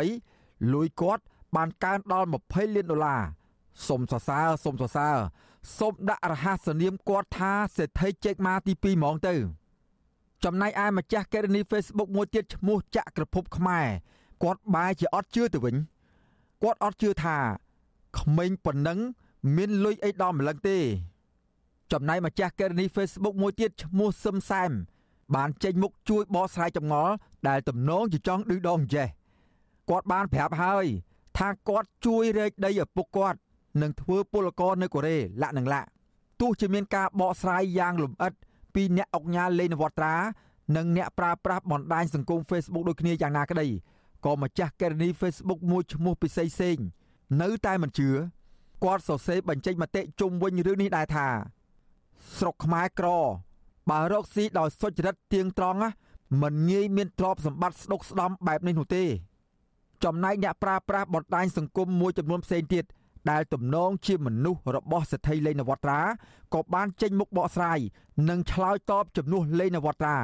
[0.07, 1.23] 2018លុយគាត់
[1.57, 3.23] បានកើនដល់20លានដុល្លារ
[3.89, 5.17] សុំសរសើរសុំសរសើរ
[5.79, 9.35] សូមដាក់រហ័សនាមគាត់ថាសេដ្ឋីជែកម៉ាទី2ហ្មងទៅ
[10.45, 13.87] ចំណែកឯម្ចាស់កេរនី Facebook មួយទៀតឈ្មោះចក្រភពខ្មែរ
[14.43, 15.77] គាត់បែរជាអត់ជឿទៅវិញ
[16.63, 17.37] គាត់អត់ជឿថា
[18.19, 18.99] ក្មេងប៉ុណ្ណឹង
[19.57, 20.79] មានលុយអីដល់ម្លឹងទេ
[21.93, 24.71] ចំណែកម្ចាស់កេរនី Facebook មួយទៀតឈ្មោះសឹមសែម
[25.35, 27.13] បានចេញមុខជួយបកស្រាយចម្ងល់
[27.49, 29.09] ដែលទំនងជាចង់ឌឺដងចេះ
[29.91, 30.85] គាត់បានប្រាប់ហើយ
[31.39, 33.39] ថាគាត់ជួយរែកដីឪពុកគាត់
[33.83, 35.89] និងធ្វើពលករនៅកូរ៉េលាក់នឹងលាក់
[36.41, 38.33] ទោះជាមានការបកស្រាយយ៉ាងលម្អិត
[38.75, 40.15] ពីអ្នកអុកញ៉ាលេងនវត្រា
[40.77, 43.67] និងអ្នកប្រើប្រាស់បណ្ដាញសង្គម Facebook ដូចគ្នាយ៉ាងណាក្តី
[44.25, 46.77] ក៏ម្ចាស់កេរនី Facebook មួយឈ្មោះពិសីសេង
[47.43, 48.09] នៅតែមិនជឿ
[48.85, 51.29] គាត់សរសេរបញ្ចេញមតិជុំវិញរឿងនេះដែរថា
[52.39, 53.09] ស្រុកខ្មែរក្រ
[53.91, 55.79] បើរកស៊ីដោយសុចរិតទៀងត្រង់
[56.43, 59.05] មិនងាយមានទ្រព្យសម្បត្តិស្ដុកស្ដំបែបនេះនោះទេ
[60.05, 62.85] ចំណែកអ្នកប្រើប្រាស់បណ្ដាញសង្គមមួយចំនួនផ្សេងទៀត
[63.31, 66.01] ដែលទំនងជាមនុស្សរបស់សេដ្ឋីលេងនវត្រា
[66.55, 67.79] ក៏បានចេញមុខបកស្រាយ
[68.29, 70.17] និងឆ្លើយតបជំនួសលេងនវត្រា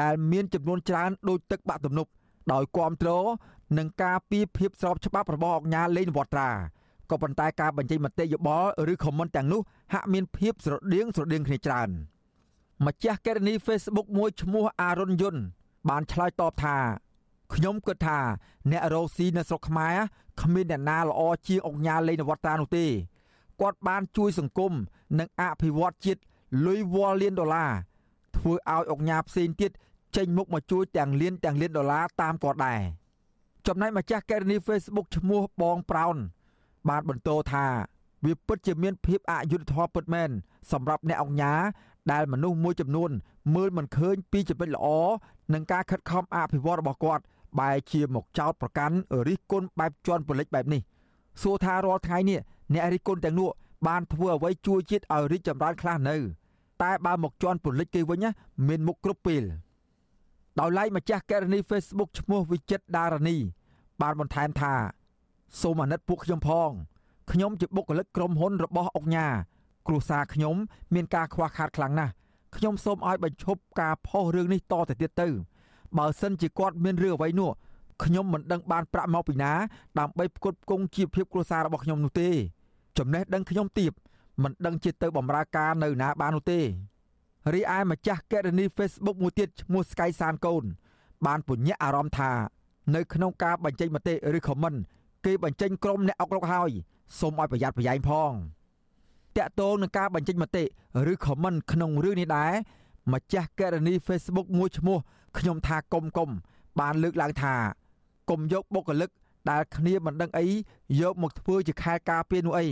[0.00, 2.10] ដែលមានចំនួនច្រើនដូចទឹកបាក់ទំនប់
[2.52, 3.26] ដោយគ្រប់គ្រង
[3.78, 6.50] នឹងការពីភាពស្របច្បាប់របស់អង្គការលេងនវត្រា
[7.10, 9.60] ក៏ប៉ុន្តែការបញ្ចេញមតិយោបល់ឬ comment ទាំងនោះ
[9.92, 11.90] ហាក់មានភាពស្រដៀងស្រដៀងគ្នាច្រើន
[12.86, 15.36] ម្ចាស់កេរនី Facebook មួយឈ្មោះអារុនយុន
[15.88, 16.76] បានឆ្លើយតបថា
[17.54, 18.18] ខ្ញុំគិតថា
[18.70, 19.96] អ្នករោស៊ីនៅស្រុកខ្មែរ
[20.40, 22.86] គ្មានអ្នកណាល្អជាងអង្គការលេងនវត្រានោះទេ
[23.60, 24.72] គាត់បានជួយសង្គម
[25.18, 26.20] និងអភិវឌ្ឍជាតិ
[26.66, 27.72] លុយវ៉លលានដុល្លារ
[28.36, 29.70] ធ្វើឲ្យអង្គការផ្សេងទៀត
[30.16, 32.80] ចេញមុខមកជួយទាំងលានទាំងលានដុល្លារតាមគាត់ដែរ
[33.66, 36.16] ចំណែកម្ចាស់កេរនី Facebook ឈ្មោះបងប្រោន
[36.88, 37.66] បានបន្តថា
[38.24, 40.30] វាពិតជាមានភាពអយុត្តិធម៌ពិតមែន
[40.72, 41.60] សម្រាប់អ្នកអង្គការ
[42.12, 43.10] ដែលមនុស្សមួយចំនួន
[43.54, 44.86] មើលមិនឃើញពីចំណុចល្អ
[45.54, 47.22] និងការខិតខំអភិវឌ្ឍរបស់គាត់
[47.58, 48.96] បែរជាមកចោតប្រកាន់
[49.28, 50.80] រិះគន់បែបជន់ពលិចបែបនេះ
[51.42, 52.40] សួរថារាល់ថ្ងៃនេះ
[52.72, 53.50] អ្នករិះគន់ទាំងនោះ
[53.86, 56.16] បានធ្វើអ្វីជួយជាតិឲ្យរីកចម្រើនខ្លះនៅ
[56.82, 58.30] តែបើមកជន់ពលិចគេវិញណា
[58.68, 59.44] មានមុខគ្រប់ពេល
[60.60, 63.36] ដោយឡែកម្ចាស់ករណី Facebook ឈ្មោះវិចិត្រដារនី
[64.02, 64.74] បានបន្ថែមថា
[65.60, 66.70] សូមអាណិតពួកខ្ញុំផង
[67.32, 69.26] ខ្ញុំជាបុគ្គលិកក្រុមហ៊ុនរបស់អុកញ៉ា
[69.86, 70.56] គ្រួសារខ្ញុំ
[70.94, 72.12] មានការខ្វះខាតខ្លាំងណាស់
[72.56, 75.28] ខ្ញុំសូមឲ្យបញ្ឈប់ការផុសរឿងនេះតទៅទៀតទៅ
[75.98, 77.50] បើសិនជាគាត់មានរឿងអ្វីនោះ
[78.04, 79.52] ខ្ញុំមិនដឹងបានប្រាក់មកពីណា
[79.98, 82.28] ដើម្បីផ្គត់ផ្គង់ជីវភាពគ្រួសាររបស់ខ្ញុំនោះទេ
[82.98, 83.92] ចំណេះដឹងខ្ញុំទៀប
[84.42, 86.60] មិនដឹងជាទៅបម្រើការនៅណាបាននោះទេ
[87.54, 90.64] រីឯម្ចាស់កេរនី Facebook មួយទៀតឈ្មោះស្កៃសានកូន
[91.26, 92.32] បានពញ្ញាអារម្មណ៍ថា
[92.94, 94.78] នៅក្នុងការបញ្ចេញមតិឬ comment
[95.24, 96.70] គេបញ្ចេញក្រុមអ្នកអុករុកហើយ
[97.18, 98.32] សូមឲ្យប្រយ័ត្នប្រយែងផង
[99.36, 100.64] តាក់ទងនឹងការបញ្ចេញមតិ
[101.12, 102.52] ឬ comment ក្នុងរឿងនេះដែរ
[103.12, 104.98] ម្ចាស់កេរនី Facebook មួយឈ្មោះ
[105.38, 106.30] ខ្ញុំថាកុំកុំ
[106.80, 107.54] បានលើកឡើងថា
[108.30, 109.10] កុំយកបុគ្គលិក
[109.50, 110.46] ដែលគ្នាមិនដឹងអី
[111.00, 112.66] យកមកធ្វើជាខែការពារនោះអី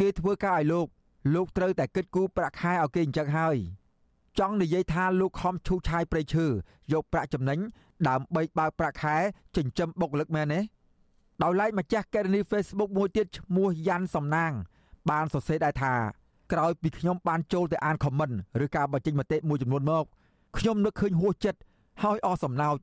[0.00, 0.86] គេធ្វើការឲ្យលោក
[1.34, 3.56] លោកត្រូវតែគិតគូរប្រាក់ខែឲ្យគេអញ្ចឹងហើយ
[4.38, 6.46] ចង់និយាយថាលោកខំឈូសឆាយព្រៃឈើ
[6.92, 7.58] យកប្រាក់ចំណេញ
[8.08, 9.16] ដើម្បីបើកប្រាក់ខែ
[9.56, 10.60] ចិញ្ចឹមបុគ្គលិកមែនទេ
[11.42, 14.52] ដោយឡែកម្ចាស់កេរនី Facebook មួយទៀតឈ្មោះយ៉ាន់សំណាង
[15.10, 15.94] បានសរសេរដែរថា
[16.52, 18.30] ក្រោយពីខ្ញុំបានចូលទៅអានខមមិន
[18.64, 20.04] ឬការបញ្ចេញមតិមួយចំនួនមក
[20.58, 21.60] ខ្ញុំនឹកឃើញហួសចិត្ត
[22.02, 22.76] ហើយអស់សំណោច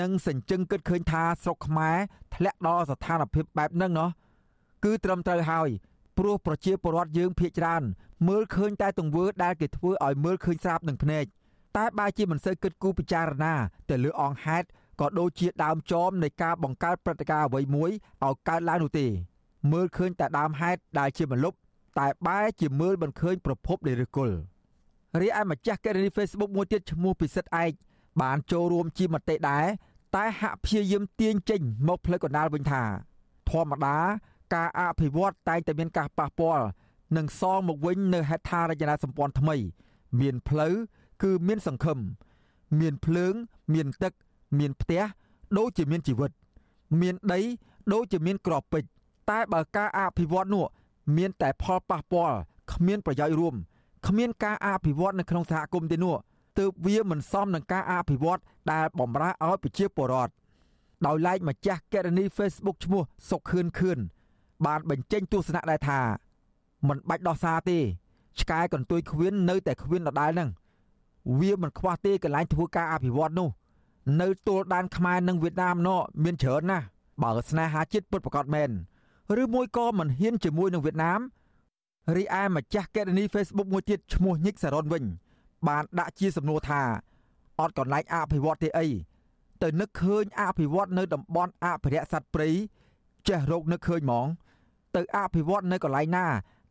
[0.00, 1.96] និងសញ្ជឹងគិតឃើញថាស្រុកខ្មែរ
[2.34, 4.08] ធ្លាក់ដល់ស្ថានភាពបែបហ្នឹងណោះ
[4.84, 5.68] គឺត្រឹមត្រូវហើយ
[6.18, 7.82] ព្រោះប្រជាពលរដ្ឋយើងភ័យច្រើន
[8.28, 11.24] មើលឃើញតែទង្វើដែលគេធ្វើឲ្យមើលឃើញស្រាប់នឹងភ្នែក
[11.76, 13.54] តែបើជាមិនសូវគិតគូរពិចារណា
[13.90, 14.66] ទៅលើអង្គហេតុ
[15.00, 17.90] ក៏ដូចជាដើមចមនៃការបង្កើតព្រឹត្តិការណ៍អ្វីមួយ
[18.24, 19.06] ឲ្យកើតឡើងនោះទេ
[19.72, 21.54] មើលឃើញតែដើមហេតុដែលជាមលុប
[21.98, 24.36] តែបែរជាមើលមិនឃើញប្រភពនៃឫសគល់
[25.20, 27.72] រីឯម្ចាស់កេរនី Facebook មួយទៀតឈ្មោះពិសិដ្ឋឯក
[28.22, 29.66] បានចូលរួមជាមតិដែរ
[30.16, 32.82] តែហាក់ព្យាយាមទាញចេញមកផ្លូវកណ្ដាលវិញថា
[33.50, 33.96] ធម្មតា
[34.54, 36.64] ការអភិវឌ្ឍតែងតែមានការប៉ះពាល់
[37.16, 39.56] និងសងមកវិញនៅហេដ្ឋារចនាសម្ព័ន្ធថ្មី
[40.20, 40.74] មានផ្លូវ
[41.22, 41.98] គឺមានសង្ឃឹម
[42.80, 43.34] មានភ្លើង
[43.74, 44.12] មានទឹក
[44.58, 45.02] មានផ្ទះ
[45.58, 46.30] ដូចជាមានជីវិត
[47.00, 47.40] មានដី
[47.92, 48.88] ដូចជាមានក្របពេជ្រ
[49.30, 50.64] តែបើការអភិវឌ្ឍនោះ
[51.16, 52.36] មានតែផលប៉ះពាល់
[52.72, 53.54] គ្មានប្រយោជន៍រួម
[54.06, 56.14] គ្មានការអភិវឌ្ឍនៅក្នុងសហគមន៍ទេនោះ
[56.58, 58.40] ទើបវាមិនសមនឹងការអភិវឌ្ឍ
[58.72, 60.32] ដែលបំរើឲ្យប្រជាពលរដ្ឋ
[61.06, 63.98] ដោយឡែកម្ចាស់កេរនី Facebook ឈ្មោះសុកខឿនខឿន
[64.66, 66.00] បានបញ្ចេញទស្សនៈដែរថា
[66.88, 67.78] មិនបាច់ដោះសារទេ
[68.40, 70.50] ឆ្កែកន្ទុយខ្វៀននៅតែខ្វៀនដដែលហ្នឹង
[71.40, 73.48] វាមិនខ្វះទេកន្លែងធ្វើការអភិវឌ្ឍនោះ
[74.20, 76.86] នៅទល់ដែនខ្មែរនិងវៀតណាមណោមានច្រើនណាស់
[77.22, 78.70] បើស្នេហាជាតិពិតប្រាកដមែន
[79.42, 81.20] ឬមួយក៏មិនហ៊ានជាមួយនឹងវៀតណាម
[82.16, 85.04] រីឯម្ចាស់កេរនី Facebook មួយទៀតឈ្មោះញិកសារ៉ុនវិញ
[85.68, 86.82] បានដាក់ជាសំណួរថា
[87.60, 88.86] អត់កន្លែងអភិវឌ្ឍទេអី
[89.62, 92.48] ទៅនឹកឃើញអភិវឌ្ឍនៅតំបន់អភិរក្សសត្វព្រៃ
[93.28, 94.26] ចេះរកនឹកឃើញហ្មង
[94.96, 96.26] ទៅអភិវឌ្ឍនៅកន្លែងណា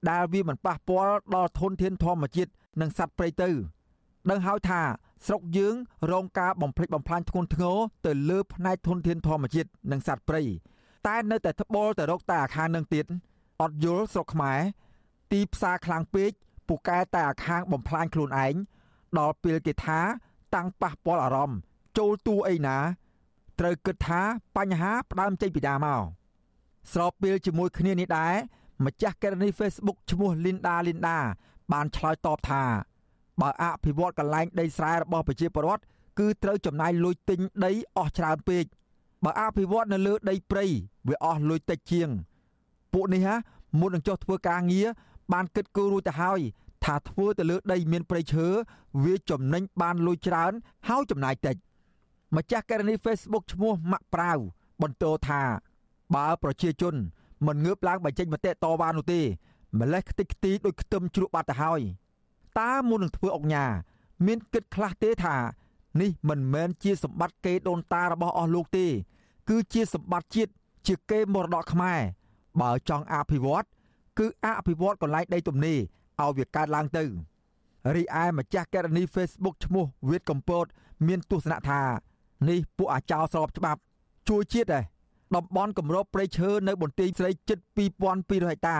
[0.10, 3.50] ដែលវាមិនប៉ះពាល់ដល់ធនធានធម្មជាតិនិងសត្វព្រៃទៅ
[4.30, 4.82] ដឹងហើយថា
[5.26, 5.76] ស្រុកយើង
[6.12, 10.42] រងការបំផ្លិចបំផ្លាញធ្ងន់ធ្ងរទៅលើផ្នែកធនធានធម្មជាតិនិងសត្វព្រៃ
[11.08, 13.06] តែនៅតែត្បល់ទៅរកតែអាខាងនឹងទៀត
[13.62, 14.60] អត់យល់ស្រុកខ្មែរ
[15.32, 16.32] ទីផ្សារខ្លាំងពេក
[16.68, 18.56] ពូកែតែអាខាងបំផ្លាញខ្លួនឯង
[19.20, 20.00] ដល់ពេលគេថា
[20.56, 21.60] តាំងប៉ះពាល់អារម្មណ៍
[21.98, 22.78] ចូលតួអីណា
[23.60, 24.22] ត្រូវគិតថា
[24.58, 26.02] បញ្ហាផ្ដើមចេញពីដាមក
[26.94, 28.34] ស្របពេលជាមួយគ្នានេះដែរ
[28.86, 31.18] ម្ចាស់កេរនី Facebook ឈ្មោះ Linda Linda
[31.72, 32.64] បានឆ្លើយតបថា
[33.42, 35.84] បើអភិវឌ្ឍកន្លែងដីស្រែរបស់ប្រជាពលរដ្ឋ
[36.20, 38.66] គឺត្រូវចំណាយលុយទិញដីអស់ច្រើនពេក
[39.26, 40.66] បើអភិវឌ្ឍនៅលើដីព្រៃ
[41.08, 42.10] វាអស់លុយតិចជាង
[42.94, 43.36] ពួកនេះហ่า
[43.80, 44.88] មុននឹងចុះធ្វើការងារ
[45.34, 46.40] បានគិតគូររួចទៅហើយ
[46.86, 48.48] ថាធ្វើទៅលើដីមានព្រៃឈើ
[49.04, 50.52] វាចំណេញបានលុយច្រើន
[50.88, 51.56] ហើយចំណាយតិច
[52.36, 54.38] ម្ចាស់ករណី Facebook ឈ្មោះម៉ាក់ប្រាវ
[54.82, 55.42] បន្តថា
[56.16, 56.96] បើប្រជាជន
[57.48, 59.22] មិនងើបឡើងបញ្ចេញមតិតវ៉ានោះទេ
[59.80, 61.82] ម្លេះខ្ទេចខ្ទីដូចខ្ទឹមជ្រក់បាត់ទៅហើយ
[62.61, 63.67] តើមុននឹងធ្វើអុកញ៉ា
[64.27, 65.37] មានគិតខ្លះទេថា
[66.01, 68.87] នេះមិនមែនជាសម្បត្តិកេរដូនតារបស់អស់លោកទេ
[69.49, 70.53] គឺជាសម្បត្តិជាតិ
[70.87, 72.01] ជាកេរមរតកខ្មែរ
[72.61, 73.67] បើចង់អភិវឌ្ឍ
[74.19, 75.79] គឺអភិវឌ្ឍកន្លែងដីទំនេរ
[76.21, 77.05] ឲ្យវាកើតឡើងទៅ
[77.95, 80.67] រីឯម្ចាស់ករណី Facebook ឈ្មោះវៀតកំពត
[81.07, 81.83] មានទស្សនៈថា
[82.49, 83.81] នេះពួកអាចោរស្របច្បាប់
[84.29, 84.85] ជួយជាតិដែរ
[85.37, 87.59] តំបន់គម្របព្រៃឈើនៅបន្ទាយស្រីជិត
[88.09, 88.79] 2200ហិកតា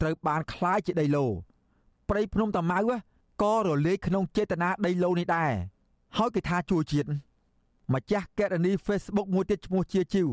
[0.00, 1.26] ត្រូវបានคล้ายជាដីឡូ
[2.09, 2.79] ព្រៃភ្នំតាម៉ៅ
[3.41, 5.51] ក៏រលាយក្នុងចេតនាដីឡូនេះដែរ
[6.17, 7.09] ហើយគេថាជួយជាតិ
[7.93, 10.27] ម្ចាស់កេរនី Facebook មួយទៀតឈ្មោះជាជីវ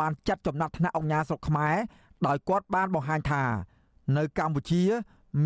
[0.00, 1.76] បានចាត់ចំណាត់ថ្នាក់អង្គការស្រុកខ្មែរ
[2.26, 3.42] ដោយគាត់បានបង្ហាញថា
[4.16, 4.82] នៅកម្ពុជា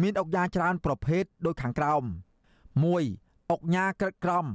[0.01, 2.03] មានអុកញ៉ាច្រើនប្រភេទដូចខាងក្រោម
[2.77, 4.47] 1អុកញ៉ាក្រិតក្រំ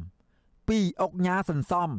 [0.45, 1.89] 2អុកញ៉ាសន្សំ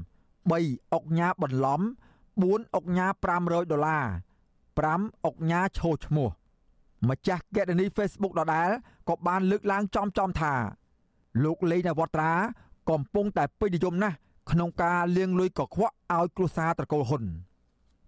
[0.46, 1.80] 3អុកញ៉ាបន្លំ
[2.26, 3.06] 4អុកញ៉ា
[3.40, 4.06] 500ដុល្លារ
[4.86, 6.28] 5អុកញ៉ាឈោឈ្មោះ
[7.08, 8.70] ម្ចាស់កេរនី Facebook ដដែល
[9.08, 10.54] ក៏បានលើកឡើងចំចំថា
[11.44, 12.32] លោកលេងនវត្រា
[12.90, 14.16] កំពុងតែពេញនិយមណាស់
[14.50, 17.24] ក្នុងការលាងលុយកខ្វក់ឲ្យគ្រួសារត្រកូលហ៊ុន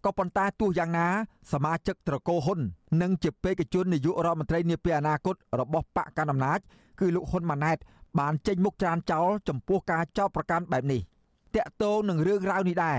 [0.05, 1.07] ក៏ប៉ុន្តែទោះយ៉ាងណា
[1.53, 2.61] សមាជិកត្រកូលហ៊ុន
[3.03, 6.59] និងជាបេក្ខជននាយករដ្ឋមន្ត្រីនាពេលអនាគតរបស់បកកណ្ដាលអំណាច
[7.01, 7.78] គឺលោកហ៊ុនម៉ាណែត
[8.18, 11.01] បានចេញមុខច្រានចោលចំពោះការចោទប្រកាន់បែបនេះ
[11.55, 12.99] តាក់ទងនឹងរឿងរ៉ាវនេះដែរ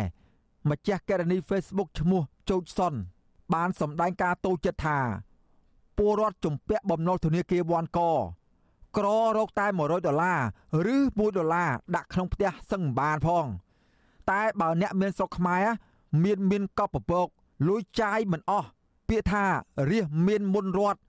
[0.69, 2.93] ម្ចាស់កេរនី Facebook ឈ្មោះជោចសុន
[3.53, 4.97] បានសម្ដែងការតូចចិត្តថា
[5.99, 7.99] ពលរដ្ឋជំពាក់បំណុលធនាគារវ៉ាន់ក
[8.97, 13.45] ក្ររកតែ100ដុល្លារឬ1ដុល្លារដាក់ក្នុងផ្ទះសឹងមិនបានផង
[14.31, 15.65] តែបើអ្នកមានស្រុកខ្មែរ
[16.23, 17.27] មានមានកប់ពពក
[17.67, 18.67] លួយចាយមិនអស់
[19.09, 19.43] ពាក្យថា
[19.91, 20.99] រះមានមុនរត់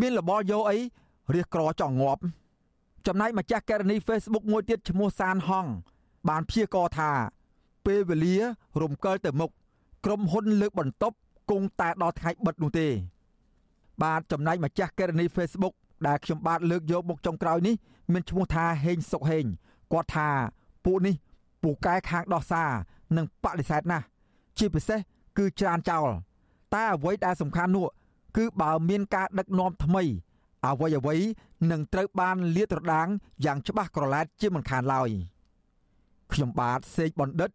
[0.00, 0.78] មានលបលយកអី
[1.34, 2.22] រះក្រចង់ងាប់
[3.06, 5.66] ចំណែកម្ចាស់ករណី Facebook មួយទៀតឈ្មោះសានហង
[6.28, 7.10] បានព្យាករថា
[7.86, 8.36] ពេលវេលា
[8.82, 9.50] រំកិលទៅមុខ
[10.04, 11.16] ក្រុមហ៊ុនលើកបន្ទប់
[11.50, 12.88] គង់តែដល់ថ្ងៃបិទនោះទេ
[14.02, 15.74] បាទចំណែកម្ចាស់ករណី Facebook
[16.06, 17.74] ដែលខ្ញុំបាទលើកយកមកចុងក្រោយនេះ
[18.12, 19.44] មានឈ្មោះថាហេងសុកហេង
[19.92, 20.28] គាត់ថា
[20.84, 21.14] ពួកនេះ
[21.62, 22.70] ពូកែខាងដោះសារ
[23.16, 24.04] និងបដិសេធណាស់
[24.58, 24.98] ជាពិសេស
[25.38, 26.08] គឺច្រានចោល
[26.74, 27.86] តែអ្វីដែលសំខាន់នោះ
[28.36, 30.02] គឺបើមានការដឹកនាំថ្មី
[30.66, 31.16] អ្វីអ្វី
[31.70, 33.08] នឹងត្រូវបានលាតត្រដាង
[33.44, 35.10] យ៉ាងច្បាស់ក្រឡែតជាមិនខានឡើយ
[36.32, 37.50] ខ្ញុំបាទសេកបណ្ឌិត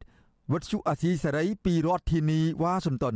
[0.52, 3.16] វុទ្ធុអាស៊ីសេរីពីរដ្ឋធានីវ៉ាស៊ីនតោន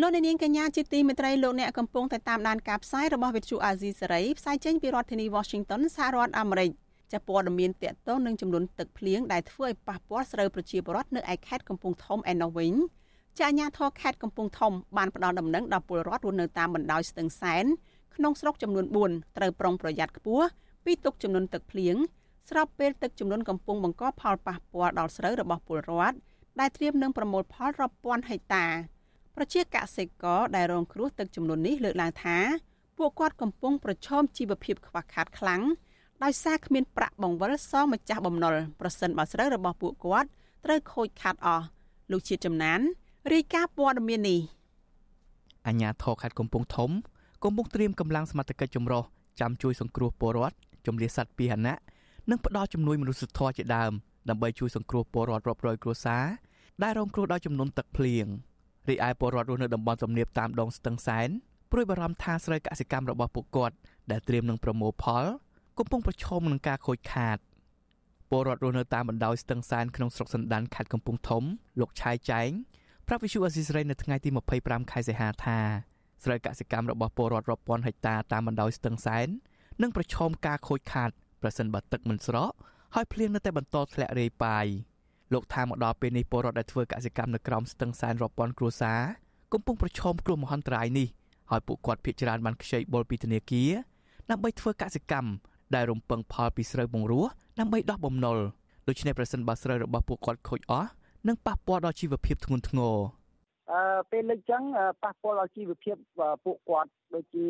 [0.00, 6.70] លោកអ្នកនាងកញ្ញាជាទីមេត្រីលោកអ្នកកំពុងតែតាមដានការផ្សាយរបស់វិទ្យុអាស៊ីសេរីផ្សាយចេញពីរដ្ឋធានី Washington សហរដ្ឋអាមេរិក
[7.12, 12.72] ចាព័ត៌មានតកតងនឹងចំនួនទឹកភ្លៀងដែលធ្វើឲ្យប៉ះពាល់ស្រូវប្រជាពលរដ្ឋនៅឯខេត្តកំពង់ធំឯណោះវិញ
[13.38, 17.64] ចាអាញាធរខេត្តកំពង់ធំបានផ្ដល់ដំណឹងដល់ពលរដ្ឋរស់នៅតាមបណ្ដោយស្ទឹងសែន
[18.14, 20.46] ក្នុងស្រុកចំនួន4ត្រូវប្រុងប្រយ័ត្នខ្ពស់
[20.84, 21.96] ពីទុកចំនួនទឹកភ្លៀង
[22.50, 26.16] ស្របពេលទឹកចំនួនកំពុងបង្កផលប៉ះពាល់ដល់ស្រូវរបស់ពលរដ្ឋ
[26.60, 28.66] ដែលត្រៀមនឹងប្រមូលផលរាប់ពាន់ហិកតា
[29.36, 32.38] ប្រជាកសិករដែលរងគ្រោះទឹកចំនួននេះលើកឡើងថា
[32.98, 35.62] ពួកគាត់កំពុងប្រឈមជីវភាពខ្វះខាតខ្លាំង
[36.24, 40.28] ដោយសារគ្មានប្រាក់បង្វិលសងម្ចាស់បំណុលប្រសិនបើស្រូវរបស់ពួកគាត់
[40.64, 41.64] ត្រូវខូចខាតអស់
[42.12, 42.80] លោកជាតិចំណាន
[43.32, 44.40] រាយការណ៍ព័ត៌មាននេះ
[45.66, 46.90] អញ្ញាធរខេត្តកំពង់ធំ
[47.44, 49.02] កំពុងត្រៀមកម្លាំងសមត្ថកិច្ចចម្រុះ
[49.40, 50.56] ចាំជួយសង្គ្រោះពលរដ្ឋ
[50.86, 51.74] ជំនះសត្វពាហនៈ
[52.30, 53.92] និងផ្ដល់ជំនួយមនុស្សធម៌ជាដើម
[54.28, 56.24] ដើម្បីជួយសង្គ្រោះពលរដ្ឋរាប់រយគ្រួសារ
[56.82, 58.26] ដែលរងគ្រោះដោយចំនួនទឹកភ្លៀង។
[58.88, 61.28] រីឯពលរដ្ឋរស់នៅតំបន់ទំនាបតាមដងស្ទឹងសែន
[61.70, 63.74] ព្រួយបារម្ភថាស្រូវកសិកម្មរបស់ពួកគាត់
[64.10, 65.24] ដែលត្រៀមនឹងប្រមូលផល
[65.78, 67.38] កំពុងប្រឈមនឹងការខូចខាត
[68.30, 71.42] ពលរដ្ឋរស់នៅតាមបណ្ដោយស្ទឹងសែនក្នុងស្រុកសណ្ដានខេត្តកំពង់ធំ
[71.80, 72.50] លោកឆាយចែង
[73.06, 74.30] ប្រាប់វិសុអេស៊ីសរ៉ៃនៅថ្ងៃទី
[74.60, 75.58] 25ខែសីហាថា
[76.24, 79.28] ស្រូវកសិកម្មរបស់ពលរដ្ឋរាប់ពាន់ហិកតាតាមបណ្ដោយស្ទឹងសែន
[79.82, 81.10] នឹងប្រឈមការខូចខាត
[81.42, 82.52] ប្រសិនបើទឹកមិនស្រក
[82.94, 84.66] ហើយភ្លៀងនៅតែបន្តធ្លាក់រាយប៉ាយ។
[85.32, 89.00] លោកថាមកដល់ពេលនេះពលរដ្ឋដែលធ្វើកសិកម្មនៅក្រោមស្ទឹងសែនរាប់ពាន់គ្រួសារ
[89.52, 91.08] កំពុងប្រឈមគ្រោះមហន្តរាយនេះ
[91.50, 93.70] ហើយពួកគាត់ភ័យច្រើនបានខ្ចីបុលពីធនាគារ
[94.30, 95.30] ដើម្បីធ្វើកសិកម្ម
[95.74, 97.26] ដែលរំពឹងផលពីស្រូវបង្រួស
[97.58, 98.38] ដើម្បីដោះបំណុល
[98.88, 100.90] ដូច្នេះប្រសិនបើស្រូវរបស់ពួកគាត់ខូចអស់
[101.28, 102.96] នឹងប៉ះពាល់ដល់ជីវភាពធ្ងន់ធ្ងរ
[103.72, 104.62] អឺពេលលើកចឹង
[105.02, 105.96] ប៉ះពាល់ដល់ជីវភាព
[106.44, 107.46] ពួកគាត់ដូចជា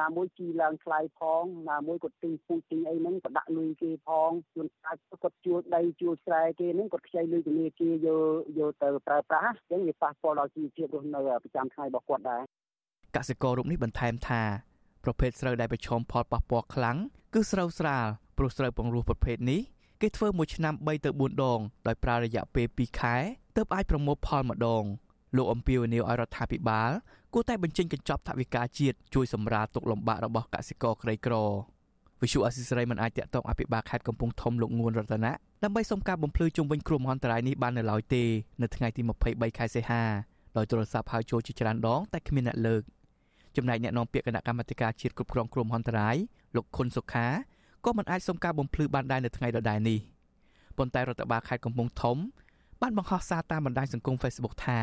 [0.00, 8.24] ណាមួយជីឡើងថ្លៃផងណាមួយគាត់ទិញពូជទិញអីហ្នឹងក៏ដាក់លុយគេផងជួនកាលគាត់ជួលដីជួលស្រែគេហ្នឹងគាត់ខ្ចីលុយធនាគារយក
[8.58, 12.42] យកទៅប្រើប្រាស់អញ្ចឹងវាប៉ះពាល់ដល់ជីវភាពរស់នៅប្រចាំថ្ងៃរបស់គាត់ដែរ
[13.16, 14.42] កសិកររូបនេះបន្ថែមថា
[15.04, 16.96] ប្រភេទស្រូវដែលប្រឈមផលប៉ះពាល់ខ្លាំង
[17.34, 18.06] គឺស្រូវស្រាល
[18.38, 19.60] ព្រោះស្រូវពង្រោះប្រភេទនេះ
[20.00, 23.16] គេធ្វើមួយឆ្នាំ3ទៅ4ដងដោយប្រើរយៈពេល2ខែ
[23.56, 24.84] ទើបអាចប្រមូលផលម្ដង
[25.36, 26.90] លោកអំពីវនីវឲ្យរដ្ឋាភិបាល
[27.32, 31.34] គួរតែបញ្ចេញកញ្ចប់ថវិកាជាតិជួយសម្រាលទុក្ខលំបាករបស់កសិករក្រីក្រ
[32.22, 35.32] វិសុអាស៊ីសេរីមិនអាចតាក់ទងអភិបាលខេត្តកំពង់ធំលោកងួនរតនៈ
[35.64, 38.24] ដើម្បីសុំការបំភ្លឺជុំវិញគ្រោះមហន្តរាយនេះបាននៅឡើយទេ
[38.62, 40.02] នៅថ្ងៃទី23ខែសីហា
[40.56, 42.82] ដោយទូរស័ព្ទហៅចូលជាច្រើនដងតែគ្មានអ្នកលើក
[43.56, 46.16] ចំណែកអ្នកនាំពាក្យគណៈកម្មាធិការជាតិគ្រប់គ្រងគ្រោះមហន្តរាយ
[46.56, 47.26] លោកខុនសុខា
[47.84, 49.98] ក៏មិនអាចសុំការបំភ្លឺបានដែរនៅថ្ងៃដដែលនេះ
[50.78, 52.16] ប៉ុន្តែរដ្ឋបាលខេត្តកំពង់ធំ
[52.82, 54.80] បានបង្ហោះសារតាមបណ្ដាញសង្គម Facebook ថា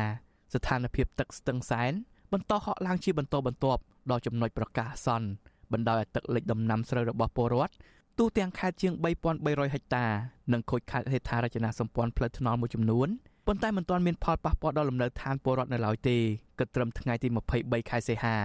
[0.54, 1.92] ស្ថានភាពទឹកស្ទឹងសែន
[2.32, 3.80] បន្តហក់ឡើងជាបន្តបន្ទាប់
[4.10, 5.28] ដល់ចំណុចប្រកាសអាសន្ន
[5.72, 7.74] បណ្ដោយឲ្យទឹកលិចដំណាំស្រូវរបស់ពលរដ្ឋ
[8.18, 8.92] ទូទាំងខេត្តជាង
[9.34, 10.06] 3300ហិកតា
[10.52, 13.08] និងខូចខាតហេដ្ឋារចនាសម្ព័ន្ធផ្លូវថ្នល់មួយចំនួន
[13.46, 16.16] ប៉ុន្តែមិនទាន់មានផលប៉ះពាល់ដល់លំនៅឋានពលរដ្ឋនៅឡើយទេ
[16.58, 17.28] គិតត្រឹមថ្ងៃទី
[17.58, 18.36] 23ខែសីហា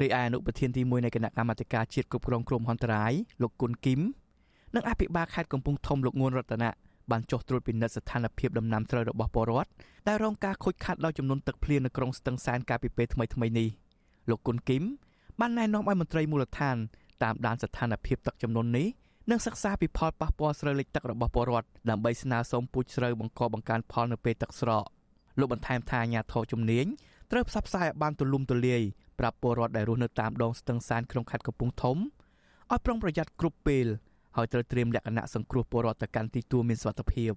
[0.00, 3.12] រីឯអនុប្រធានទី1នៃគណៈកម្មាធិការជាតិគ្រប់គ្រងគ្រោះមហន្តរាយ
[3.42, 4.00] លោកគុណគឹម
[4.74, 6.70] និងអភិបាលខេត្តកំពង់ធំលោកងួនរតនៈ
[7.10, 9.70] បានចុះត្រួតពិនិត្យស្ថានភាពដំណាំស្រូវរបស់ពលរដ្ឋ
[10.08, 13.68] ដែលរងការខូចខាតដោយចំនួនទឹកភ្លៀងនៅក្រុងស្ទឹងសែនកាលពីពេលថ្មីៗនេះ
[14.30, 14.82] លោកគុណគឹម
[15.40, 16.76] បានណែនាំឲ្យមន្ត្រីមូលដ្ឋាន
[17.22, 18.86] តាមដានស្ថានភាពទឹកចំនួននេះ
[19.30, 24.84] និងសិក្សាពីផលប៉ះពាល់ស្រូវលិចទឹករបស់ពលរដ្ឋដើម្បីស្នើសុំពូជស្រូវបង្កបង្កើនផលនៅពេលទឹកស្រក
[25.38, 26.86] លោកបន្ថែមថាអាញាធរជំនាញ
[27.30, 28.82] ត្រូវផ្សព្វផ្សាយឲ្យបានទូលំទូលាយ
[29.18, 33.86] ប្រាប់ពលរដ្ឋដែលរស់នៅតាមដងស្ទឹងសែនក្នុងខេត្តកំពង់ធំឲ្យប្រុងប្រយ័ត្នគ្រប់ពេល
[34.36, 37.32] ហើយត្រូវត្រៀមលក្ខណៈសង្គ្រោះពលរដ្ឋទៅកាន់ទីទួលមានសុវត្ថិភាព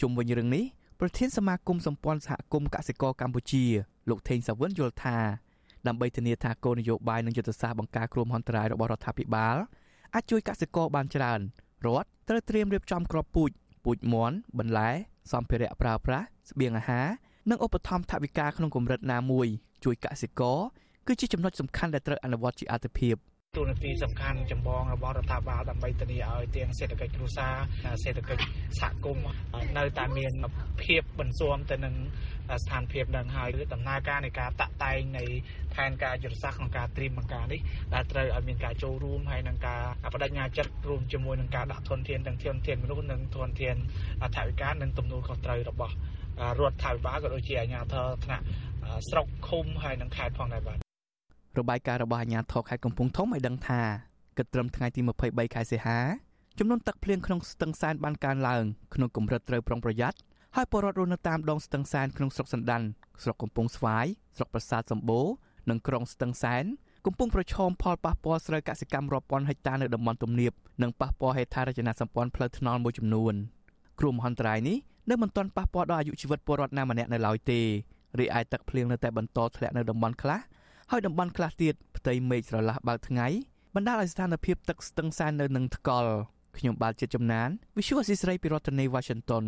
[0.00, 0.64] ជុំវិញរឿងនេះ
[1.00, 3.64] ប្រធានសមាគមសម្ព័ន្ធសហគមន៍កសិករកម្ពុជា
[4.08, 5.18] លោកថេងសាវឿនយល់ថា
[5.86, 9.56] ដើម្បីធានាថាគោលនយោបាយនិងយុទ្ធសាស្ត្របង្ការគ្រោះមហន្តរាយរបស់រដ្ឋាភិបាល
[10.14, 11.40] អាចជួយកសិករបានច្រើន
[11.86, 13.50] រដ្ឋត្រូវត្រៀមរៀបចំក្របពូជ
[13.84, 14.90] ពូជមន់បន្លែ
[15.32, 17.06] សម្ភារៈប្រើប្រាស់ស្បៀងអាហារ
[17.50, 19.46] និងឧបត្ថម្ភថវិកាក្នុងកម្រិតណាមួយ
[19.84, 20.58] ជួយកសិករ
[21.06, 23.14] គឺជាចំណុចសំខាន់ដែលត្រូវអនុវត្តជាអាទិភាព
[23.56, 27.54] ទូនាទីសំខាន់ចម្បងរបស់រដ្ឋាភិបាលដើម្បីធានាឲ្យទាំងសេដ្ឋកិច្ចគ្រួសារ
[28.02, 28.42] សេដ្ឋកិច្ច
[28.80, 29.24] សហគមន៍
[29.78, 30.32] នៅតែមាន
[30.82, 31.94] ភាពបន្ស៊ាំទៅនឹង
[32.62, 35.24] ស្ថានភាពនឹងហើយដំណើរការនៃការតាក់តែងនៃ
[35.74, 37.60] ផែនការយុទ្ធសាស្ត្រក្នុងការត្រៀមបង្ការនេះ
[37.94, 39.82] ដែលត្រូវឲ្យមានការចូលរួមហើយនឹងការ
[40.14, 43.76] បដិញ្ញាចិត្តរួមជាមួយនឹងការដាក់ធនធានទាំងធនធានមនុស្សនិងធនធាន
[44.36, 45.94] ថវិកានិងទំនួលខុសត្រូវរបស់
[46.58, 48.44] រដ្ឋាភិបាលក៏ដូចជាអាជ្ញាធរថ្នាក់
[49.08, 50.89] ស្រុកឃុំហើយនិងខេត្តផងដែរបាទ
[51.58, 53.82] របាយការណ៍របស់អាជ្ញាធរខេត្តកំពង់ធំឲ្យដឹងថា
[54.36, 55.98] គិតត្រឹមថ្ងៃទី23ខែសីហា
[56.58, 60.18] ចំនួនទឹកភ្លៀងក្នុងស្ទឹងសែនបានកើនឡើងក្នុងកម្រិតត្រូវប្រុងប្រយ័ត្ន
[60.56, 62.82] ហើយពលរដ្ឋរស់នៅតាមដងស្ទឹងសែនក្នុងស្រុកសណ្ដាន
[63.22, 65.26] ស្រុកកំពង់ស្វាយស្រុកប្រាសាទសម្បូរ
[65.70, 66.64] និងក្រុងស្ទឹងសែន
[67.06, 73.34] កំពុងប្រឈមផលប៉ះពាល់ស្រូវកសិកម្មរាប់ពាន់ហិកតានៅតំបន់ទំនាបនិងប៉ះពាល់ហេដ្ឋារចនាសម្ព័ន្ធផ្លូវថ្នល់មួយចំនួន
[73.98, 74.76] គ្រោះមហន្តរាយនេះ
[75.10, 77.60] នៅមិនទាន់ប៉ះពាល់ដល់អាយុជីវិតពលរដ្ឋណាម្នាក់នៅឡើយទេ
[78.18, 80.40] រីឯទឹកភ្លៀងនៅតែបន្តធ្លាក់នៅតំបន់ខ្លះ
[80.92, 83.26] ហើយតំបន់ខ្លះទៀតផ្ទៃមេឃស្រឡះបើកថ្ងៃ
[83.74, 86.12] បណ្ដាលឲ្យស្ថានភាពទឹកស្ទឹងសែននៅនឹងថ្កល់
[86.56, 89.44] ខ្ញុំបាទជាចំណាន Visual Assisray ពីរដ្ឋធានី Washington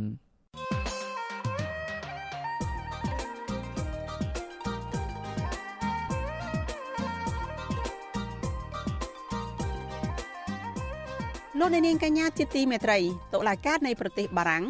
[11.59, 12.99] លោកនាងកញ្ញាជាទីមេត្រី
[13.35, 14.65] តុលាការនៃប្រទេសបារាំង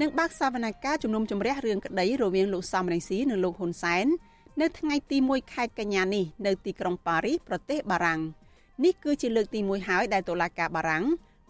[0.00, 4.06] នឹងបើកសវនកម្មជំនុំជម្រះរឿងក្តីរវាងលោកសំរងស៊ីនិងលោកហ៊ុនសែន
[4.62, 8.20] នៅថ្ងៃទី1ខែកញ្ញានេះនៅទីក្រុងប៉ារីសប្រទេសបារាំង
[8.84, 11.04] នេះគឺជាលើកទី1ហើយដែលតុលាការបារាំង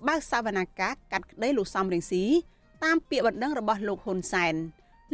[0.08, 2.24] បើកសវនកម្មកាត់ក្តីលោកសំរងស៊ី
[2.84, 4.54] តាមពាក្យបណ្ដឹងរបស់លោកហ៊ុនសែន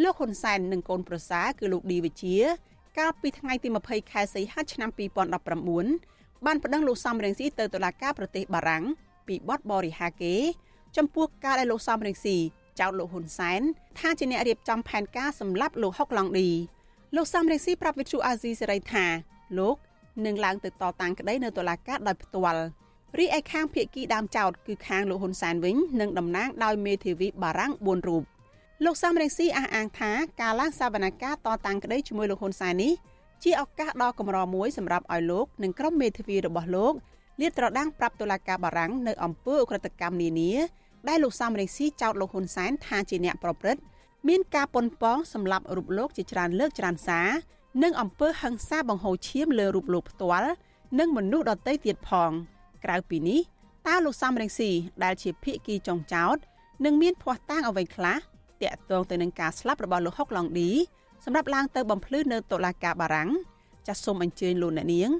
[0.02, 2.36] លោកហ៊ុនសែននិងកូនប្រសាគឺលោកឌីវិជា
[2.98, 4.90] កាលពីថ្ងៃទី20ខែសីហាឆ្នាំ
[5.68, 8.84] 2019បានប្តឹងលោកសំរងស៊ីទៅតុលាការប្រទេសបារាំង
[9.28, 10.34] ពីបទបរិហាកេ
[10.96, 12.36] ចំពោះការដែលលោកសំរងស៊ី
[12.80, 13.60] ចោទលោកហ៊ុនសែន
[13.98, 16.48] ថាជាអ្នករៀបចំផែនការសម្លាប់លោកហុកឡុងឌី
[17.16, 19.06] លោកសំរងស៊ីប្រាប់វិទ្យុអាស៊ីសេរីថា
[19.58, 19.76] លោក
[20.26, 22.62] នឹងឡើងទៅតតាំងក្តីនៅតុលាការដោយផ្ទាល់
[23.18, 28.22] រីឯខាងភៀកគីដើមចោតគឺខាងលោកហ៊ុនសែនវិញនឹងតំណាងដោយមេធាវីបារាំង4រូប
[28.84, 30.10] លោកសំរងស៊ីអះអាងថា
[30.40, 32.92] ការឡើងសវនកម្មតតាំងក្តីជាមួយលោកហ៊ុនសែននេះ
[33.42, 36.92] ជាឱកាសដ៏កម្រមួយសម្រាប់ឲ្យលោកនិងក្រុមមេធាវីរបស់លោក
[37.40, 40.52] លាតត្រដាងប្រាប់តុលាការបារាំងនៅអំពើអក្រិតកម្មនានា
[41.08, 43.80] ដែលលោកសំរងស៊ីចោទលោកហ៊ុនសែនថាជាអ្នកប្រព្រឹត្ត
[44.28, 47.28] មានការប៉ុនប៉ងសម្រាប់រូបលោកជាច្រើនលើកច្រើនសារ
[47.82, 50.50] និងអំពើហិង្សាបង្ហូរឈាមលើរូបលោកផ្ទាល់
[50.98, 52.30] និងមនុស្សដទៃទៀតផង
[52.84, 53.40] ក្រៅពីនេះ
[53.86, 54.70] តើលោកសំរងស៊ី
[55.04, 56.36] ដែលជាភៀកគីចុងចោត
[56.84, 58.18] នឹងមានភ័ស្តុតាងអ្វីខ្លះ
[58.62, 60.70] តាក់ទងទៅនឹងការស្លាប់របស់លោកហុកឡុងឌី
[61.24, 63.30] សម្រាប់ឡើងទៅបំភ្លឺនៅតុលាការបារាំង
[63.86, 65.10] ចាសសូមអញ្ជើញលោកអ្នកនាង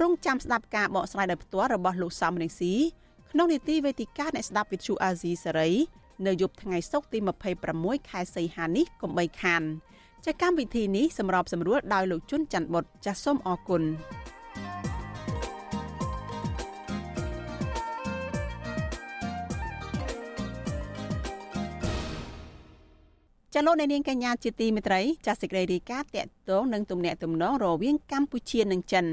[0.00, 2.74] រងចាំស្ដាប់ការបកស្រាយដោយផ្ទាល់របស់លោកសំរងស៊ី
[3.30, 5.70] ក្នុងនីតិវេទិកាអ្នកស្ដាប់វិទ្យុអាស៊ីសេរី
[6.26, 7.18] នៅយប់ថ្ងៃសុក្រទី
[7.64, 9.62] 26ខែសីហានេះកុំបីខាន
[10.26, 13.82] ចាកម្មវិធីនេះសម្របសម្រួលដោយលោកជុនច័ន្ទបុតចាសសូមអរគុណ
[23.54, 29.06] ចលនានាងកញ្ញាជាទីមេត្រីចាសសេចក្តីរាយការណ៍តកតងនឹងទំនាក់ទំនងរវាងកម្ពុជានិងចិន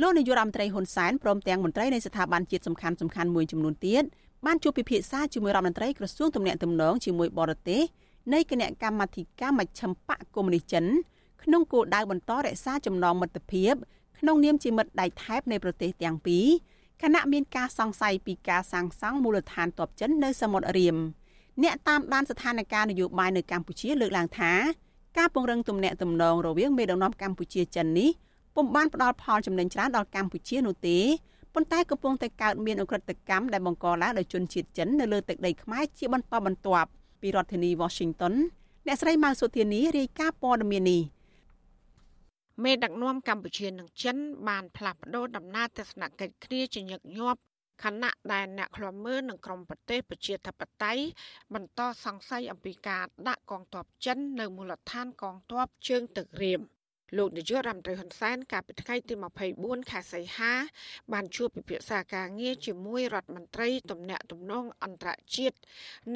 [0.00, 4.04] លោកនាយករដ្ឋមន្ត្រីហ៊ុនសែនព្រមទាំងមន្ត្រីនៃស្ថាប័នជាតិសំខាន់សំខាន់មួយចំនួនទៀត
[4.46, 7.82] បានជួបពិភាក្សាជាមួយរដ្ឋមន្ត្រីក្រសួងទំនាក់ទំនងជាមួយបរទេស
[8.32, 10.84] នៃគណៈកម្មាធិការមជ្ឈិមបកកុម្មុយនីសចិន
[11.42, 13.74] ក្នុងគោលដៅបន្តរក្សាចំណងមិត្តភាព
[14.18, 16.46] ក្នុងនាមជាមិត្តដៃថែបនៃប្រទេសទាំងពីរ
[17.02, 20.96] ខណៈមានការសង្ស័យពីការសាងសង់មូលដ្ឋានទ័ពចិននៅសមុទ្ររៀម
[21.62, 24.52] អ្នកតាមដានស្ថានភាពនយោបាយនៅកម្ពុជាលើកឡើងថា
[25.18, 28.10] ការពង្រឹងទំនាក់ទំនងរវាងមេដឹកនាំកម្ពុជាចិននេះ
[28.54, 30.98] ពុំបានផ្ដល់ផលចំណេញច្រើនដល់កម្ពុជានោះទេ
[31.54, 36.88] ប៉ុន្តែកំពុងតែកើតមានអ ுக ្រិតកម្មដែលបង្កឡើងដោយជនជាតិចិននៅលើទឹកដីខ្មែរជាបន្តបន្ទាប់
[37.20, 38.34] ពីរដ្ឋធានី Washington
[38.86, 41.02] អ្នកស្រីម៉ៅសុធានីរាយការណ៍ព័ត៌មាននេះ
[42.64, 44.16] មេដឹកនាំកម្ពុជានិងចិន
[44.48, 47.40] បានផ្លាស់ប្តូរដំណើរទស្សនកិច្ចគ្នាជាញឹកញាប់
[47.82, 51.02] ខណៈដែលអ្នកខ្លាំមើលនឹងក្រមប្រទេសប្រជាធិបតេយ្យ
[51.54, 56.60] បន្តសង្ស័យអំពីការដាក់កងទ័ពចិន នៅមូលដ្ឋានកងទ័ពជើងទឹករៀម
[57.16, 59.14] លោកនាយករដ្ឋមន្ត្រីហ៊ុនសែនកាលពីថ្ងៃទី
[59.52, 60.52] 24ខែសីហា
[61.12, 65.56] បានជួបពិភាក្សាការងារជាមួយរដ្ឋមន្ត្រីទំនាក់ទំនងអន្តរជាតិ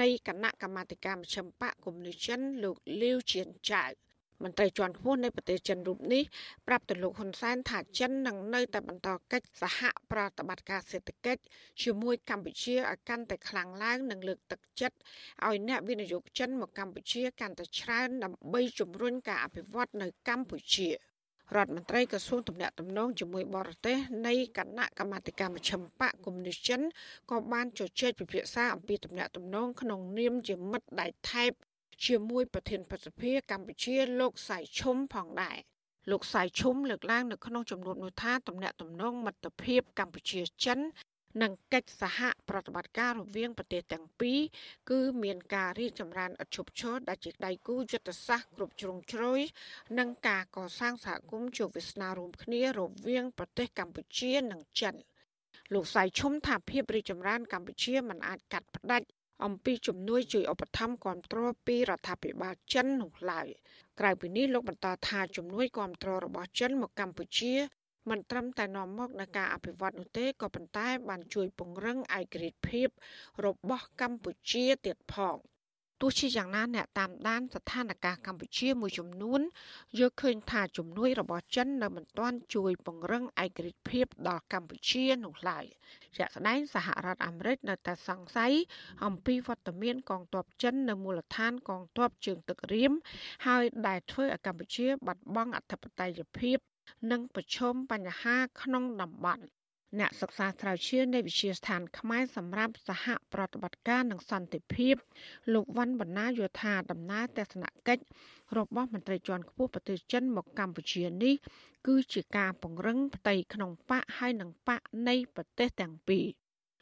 [0.01, 4.08] នៃគណៈកម្មាធិការមជ្ឈិមបកកុម្មុយនីសចិនលោកលាវជៀនចៅ
[4.43, 6.23] មន្ត្រីជាន់ខ្ពស់នៃប្រទេសចិនរូបនេះ
[6.67, 9.81] ប្រាប់ទៅលោកហ៊ុនសែនថាចិននឹងនៅតែបន្តកិច្ចសហ
[10.11, 11.43] ប្រតិបត្តិការសេដ្ឋកិច្ច
[11.83, 14.97] ជាមួយកម្ពុជាឲ្យកាន់តែខ្លាំងឡើងនិងលើកទឹកចិត្ត
[15.47, 20.89] ឲ្យអ្នកវិនិយោគចិនមកកម្ពុជាកាន់តែច្រើនដើម្បីជំរុញការអភិវឌ្ឍនៅកម្ពុជា
[21.57, 26.81] រដ្ឋមន្ត្រីក្រសួងទំនាក់ទំនងជាមួយបរទេសនៃគណៈកម្មាធិការមជ្ឈិមបកកុម្មុយនីសចិន
[27.31, 31.53] ក៏បានជជែកពិភាក្សាអំពីទំនាក់ទំនងក្នុងនាមជាមិត្តដៃថែប
[32.07, 35.59] ជាមួយប្រធានប្រសិទ្ធិកម្ពុជាលោកសៃឈុំផងដែរ
[36.11, 40.79] លោកសៃឈុំលើកឡើងនៅក្នុងចំនួននោះថាទំនាក់ទំនងមិត្តភាពកម្ពុជាចិន
[41.43, 42.19] និងកិច្ចសហ
[42.49, 44.41] ប្រតិបត្តិការរវាងប្រទេសទាំងពីរ
[44.91, 49.41] គឺមានការរីកចម្រើនឥតឈប់ឈរដែលជាដៃគូយុទ្ធសាស្ត្រគ្រប់ជ្រុងជ្រោយ
[49.99, 54.95] និងការកសាងសហគមន៍ជាវាសនារួមគ្នារវាងប្រទេសកម្ពុជានិងចិន
[55.75, 59.07] លោកសៃឈុំថាភាពរីកចម្រើនកម្ពុជាមិនអាចកាត់ផ្ដាច់
[59.45, 63.49] អំពីជំនួយជួយឧបត្ថម្ភគាំទ្រពីរដ្ឋាភិបាលចិននោះឡើយ
[64.01, 67.55] ក្រៅពីនេះលោកបន្តថាជំនួយគាំទ្ររបស់ចិនមកកម្ពុជា
[68.11, 72.89] មិនត្រឹមតែនាំមកនូវការអភិវឌ្ឍនោះទេក៏ប៉ុន្តែបានជួយពង្រឹងឯករាជ្យភាព
[73.45, 75.37] របស់កម្ពុជាទៀតផង
[76.01, 79.41] ទោះជាយ៉ាងណាអ្នកតាមដានស្ថានភាពកម្ពុជាមួយចំនួន
[80.01, 85.65] យកឃើញថាជំនួយរបស់ចិននៅមិនទាន់ជួយពង្រឹងឯករាជ្យភាពដល់កម្ពុជានោះឡើយ
[86.17, 88.53] ជាក់ស្ដែងសហរដ្ឋអាមេរិកនៅតែសង្ស័យ
[89.05, 92.93] អំពីវត្តមានកងទ័ពចិននៅមូលដ្ឋានកងទ័ពជើងទឹករៀម
[93.47, 96.59] ហើយដែលធ្វើឲ្យកម្ពុជាបាត់បង់អធិបតេយ្យភាព
[97.11, 99.45] និងប្រឈមបញ្ហាក្នុងតំបន់
[99.99, 104.95] អ្នកសិក្សាស្រាវជ្រាវនៃវិទ្យាស្ថានខ្មែរសម្រាប់សហប្រតិបត្តិការនិងសន្តិភាព
[105.53, 108.03] លោកវ៉ាន់បណ្ណាយល់ថាដំណើរទស្សនកិច្ច
[108.59, 111.35] របស់មន្ត្រីជាន់ខ្ពស់ប្រទេសចិនមកកម្ពុជានេះ
[111.87, 116.25] គឺជាការពង្រឹងផ្ទៃក្នុងបកហើយនិងបកនៃប្រទេសទាំងពីរ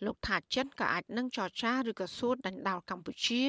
[0.05, 3.43] លោកថាចិនក៏អាចនឹងចរចាឬក៏សួរដណ្ដើមកម្ពុជា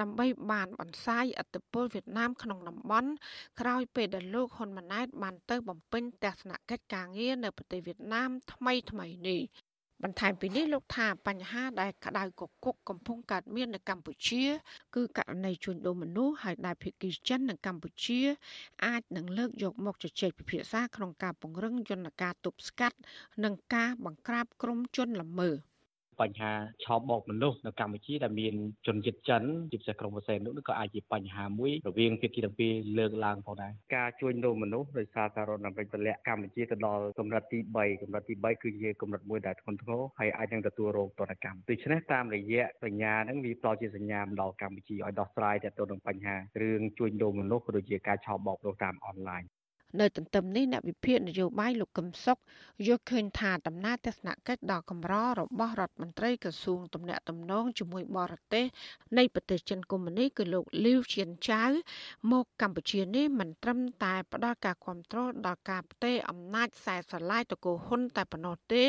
[0.00, 3.10] ដើម្បីបានបន្សាយអធិបុលវៀតណាមក្នុងតំបន់
[3.60, 9.42] ក្រោយពេលដែលលោកហ៊ុនម៉ាណែតបានទៅបំពេញទស្សនកិច្ចការងារនៅប្រទេសវៀតណាមថ្មីថ្មីនេះ
[10.02, 14.44] បន្ថែមពីនេះលោកថាបញ្ហាដែលក្តៅកគុកកំពុងកើតមាននៅកម្ពុជា
[14.94, 18.20] គឺករណីជួញដូរមនុស្សហើយដែលភាគីចិននៅកម្ពុជា
[18.84, 22.96] អាចនឹងលើកយកមកជជែកពិភាក្សាក្នុងការពង្រឹងយន្តការទប់ស្កាត់
[23.44, 25.73] និងការបង្ក្រាបក្រុមជនល្មើស
[26.20, 26.52] បញ្ហា
[26.84, 28.54] ឆោបបោកមនុស្សនៅកម្ពុជាដែលមាន
[28.86, 29.42] ជនជាតិចិន
[29.72, 49.42] ជាពិសេសក្រុមប្រសេនោះក៏អាចជាបញ្ហាមួយរវាងភាគីទាំងពីរលើកឡើងផងដែរការជួញដូរមនុស្សដោយសារការរត់ដើម្បីទម្លាក់កម្ពុជាទៅដល់កម្រិតទី3កម្រិតទី3គឺជាកម្រិតមួយដែលធ្ងន់ធ្ងរហើយអាចនឹងទទួលរងទណ្ឌកម្មដូច្នេះតាមរយៈសញ្ញាហ្នឹងវាផ្ដល់ជាសញ្ញាមកដល់កម្ពុជាឲ្យដោះស្រាយទៅនឹងបញ្ហារឿងជួញដូរមនុស្សក៏ដូចជាការឆោបបោកមនុស្សតាមអនឡាញ
[50.00, 52.38] នៅទន្ទឹមនេះអ្នកវិភាគនយោបាយលោកកឹមសុខ
[52.86, 58.64] យល់ឃើញថាដំណើរទស្សនកិច្ចដ៏កម្ររបស់រដ្ឋមន្ត្រីក្រសួងទំនាក់ទំនងជាមួយបរទេស
[59.18, 61.64] នៃប្រទេសចិនកុម្មុយនីគឺលោកលីវជៀនចៅ
[62.32, 68.82] មកកម្ពុជានេះមិនត្រឹមតែផ្ដល់ការគ្រប់គ្រងដល់ការផ្ទេរអំណាចខ្សែស្រឡាយទៅគោហ៊ុនតែប៉ុណ្ណោះទេ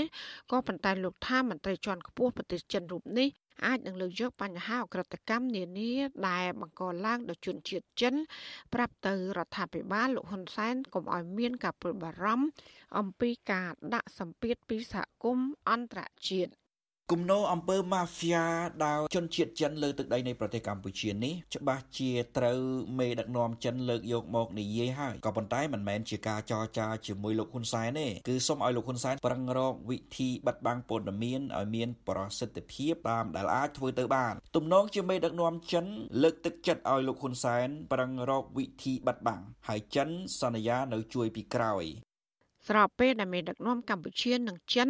[0.52, 3.30] ក៏ប៉ុន្តែលោកថាមន្ត្រីជាន់ខ្ពស់ប្រទេសចិនរូបនេះ
[3.64, 5.94] អាចនឹងលើកយកបញ្ហាអក្រិតកម្មនានា
[6.30, 8.16] ដែលបង្កឡើងដោយជនជាតិចិន
[8.74, 12.48] ប្រាប់ទៅរដ្ឋាភិបាលលោកហ៊ុនសែនកុំឲ្យមានការព្រួយបារម្ភ
[12.98, 16.52] អំពីការដាក់សម្ពាធពីសហគមន៍អន្តរជាតិ
[17.12, 18.46] គំនោអំពើម៉ាហ្វីយ៉ា
[18.86, 22.60] ដោយជនជាតិចិនលើទឹកដីនៃប្រទេសកម្ពុជានេះច្បាស់ជាត្រូវ
[23.00, 35.86] មេដឹកនាំចិនលើកយកមកនិយាយហើយក៏ប៉ុន្តែមិនមែនជាការចរចាជាមួយលោកហ៊ុនសែនទេគឺសូមឲ្យលោកហ៊ុនសែនប្រឹងរកវិធីបិទបាំងព័ត៌មានឲ្យមានប្រសិទ្ធភាពតាមដែលអាចធ្វើទៅបានទំនងជាមេដឹកនាំចិន
[36.24, 40.10] លើកទឹកចិត្តឲ្យលោកហ៊ុនសែនប្រឹងរកវិធីបិទបាំងហើយចិន
[40.42, 41.86] សន្យានៅជួយពីក្រោយ
[42.68, 44.90] ស្របពេលដែលមេដឹកនាំកម្ពុជានិងចិន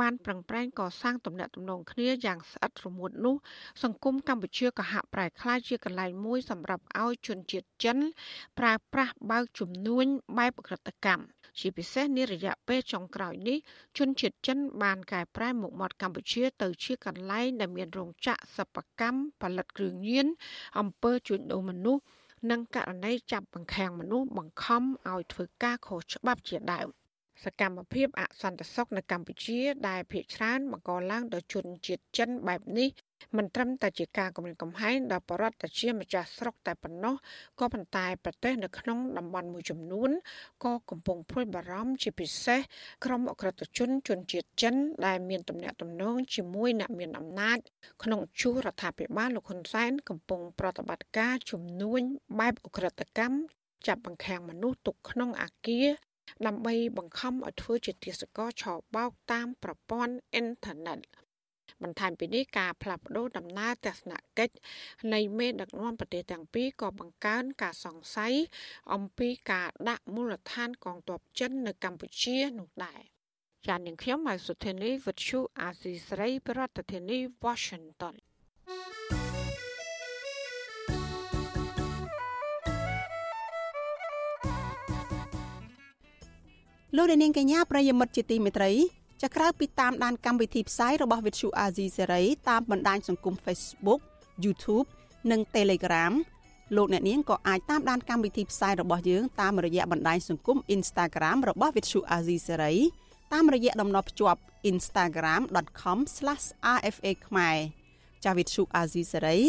[0.00, 3.34] បានប្រឹងប្រែងកសាងទំនាក់ទំនងគ្នាយ៉ាងស្អិតរមួតនោះ
[3.82, 7.98] សង្គមកម្ពុជាក៏ហាក់ប្រែក្លាយជាកន្លែងមួយសម្រាប់ឲ្យជនជាតិចិន
[8.58, 10.06] ប្រើប្រាស់បើកជំនួញ
[10.38, 11.24] បែបក្រិតកម្ម
[11.60, 13.58] ជាពិសេសនារយៈពេលចុងក្រោយនេះ
[13.98, 20.26] ជនជាតិចិន បានកែប្រែមុខមាត់កម្ពុជាទៅជាកន្លែងដែលមានរោងចក្រសិប្បកម្មផលិតគ្រឿងញៀន
[20.78, 22.02] អំពើជួញដូរមនុស្ស
[22.50, 26.88] និងករណីចាប់បង្ខាំងមនុស្សបង្ខំឲ្យធ្វើការខុសច្បាប់ជាដើម
[27.44, 32.88] សកម្មភាពអសន្តិសុខនៅកម្ពុជា ដែលភាគច្រើនបង្កឡើងដោយជនជាតិចិនបែបនេះ
[33.36, 37.14] មិនត្រឹមតែជាការគំរាមកំហែងដល់បរិបទជាម្ចាស់ស្រុកតែប៉ុណ្ណោះ
[37.60, 40.10] ក៏ប៉ុន្តែប្រទេសនៅក្នុងតំបន់មួយចំនួន
[40.64, 42.60] ក៏កំពុងព្រួយបារម្ភជាពិសេស
[43.04, 44.74] ក្រុមអក្រិតជនជនជាតិចិន
[45.06, 47.58] ដែលមានទំនាក់ទំនងជាមួយអ្នកមានអំណាច
[48.02, 52.00] ក្នុងជួររដ្ឋាភិបាលលោកហ៊ុនសែនកំពុងប្រតិបត្តិការជំនួញ
[52.38, 53.36] បែបអក្រិតកម្ម
[53.86, 55.88] ចាប់បង្ខាំងមនុស្សទុកក្នុងអាគារ
[56.46, 58.64] ដើម្បីបង្ខំឲ្យធ្វើជាទាសករឆ
[58.94, 60.98] បោកតាមប្រព័ន្ធអ៊ីនធឺណិត
[61.82, 64.54] បន្ថែមពីនេះការផ្លាស់ប្តូរដំណើរទស្សនកិច្ច
[65.14, 68.34] នៃមេដឹកនាំប្រទេសទាំងពីរក៏បង្កើនការសង្ស័យ
[68.94, 73.00] អំពីការដាក់មូលដ្ឋានកងទ័ពចិននៅកម្ពុជានោះដែរ
[73.66, 78.16] ចាននាងខ្ញុំមកសុធានីវិទ្យុអាស៊ីសេរីប្រធានាធិបតី Washington
[86.98, 88.72] លោកនាងកញ្ញាប្រិយមិត្តជាទីមេត្រី
[89.22, 94.00] ចាក្រៅពីតាមដានកម្មវិធីផ្សាយរបស់ Vithu Azizi Serai តាមបណ្ដាញសង្គម Facebook
[94.44, 94.86] YouTube
[95.30, 96.12] និង Telegram
[96.76, 102.76] លោកអ្នកនាងក៏អាចតាមដានកម្មវិធីផ្សាយរបស់យើងតាមរយៈបណ្ដាញសង្គម Instagram របស់ Vithu Azizi Serai
[103.32, 104.40] តាមរយៈតំណភ្ជាប់
[104.70, 107.56] instagram.com/rfa ខ្មែរ
[108.24, 109.40] ចាវិទ្យុ Azizi Serai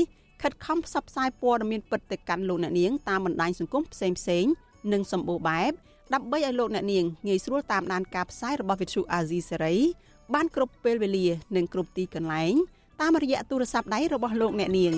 [0.41, 4.51] ខិតខំផ្សព្វផ្សាយព័ត៌មានពិតទៅកាន់លោកអ្នកនាងតាមបណ្ដាញសង្គមផ្សេងៗ
[4.93, 5.73] និងសម្បូរបែប
[6.13, 9.75] ដើម្បីឲ្យលោកអ្នកនាងងាយស្រួលតាមដានការផ្សាយរបស់វិទ្យុអាស៊ីសេរី
[10.33, 12.53] បានគ្រប់ពេលវេលានិងគ្រប់ទីកន្លែង
[13.01, 14.93] តាមរយៈទូរស័ព្ទដៃរបស់លោកអ្នកនាង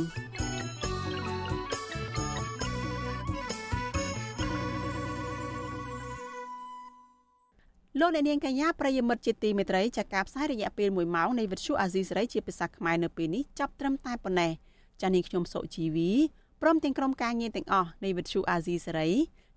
[8.00, 14.52] លោកអ្នកនាងកញ្ញាប្រិយមិត្តជាទីមេត្រីចាការផ្សាយរយៈពេល1ម៉ោងនៃវិទ្យុអាស៊ីសេរីជាភាសាខ្មែរនៅពេលនេះចាប់ត្រឹមតែប៉ុណ្ណេះ
[15.02, 16.12] ចានាងខ្ញុំសុជីវី
[16.62, 19.10] ព្រមទាំងក្រុមការងារទាំងអស់នៃវិទ្យុអាស៊ីសេរី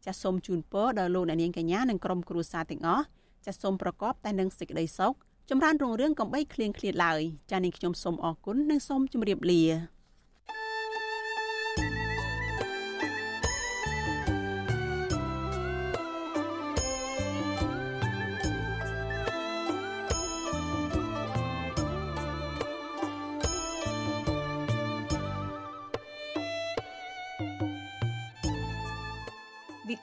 [0.05, 3.05] ចាសសូមជូនពរដល់លោកអ្នកនាងកញ្ញានិងក្រុមគ្រួសារទាំងអស់
[3.47, 5.15] ចាសសូមប្រកបតែនឹងសេចក្តីសុខ
[5.51, 9.63] ចម្រើនរុងរឿងកំបីគ្លៀងគ្លាតឡើយចាសនាងខ្ញុំសូមអរគុណនិងសូមជម្រាបលា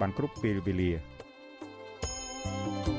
[0.00, 0.92] បានគ្រប់ពេលវេលា
[2.44, 2.95] thank you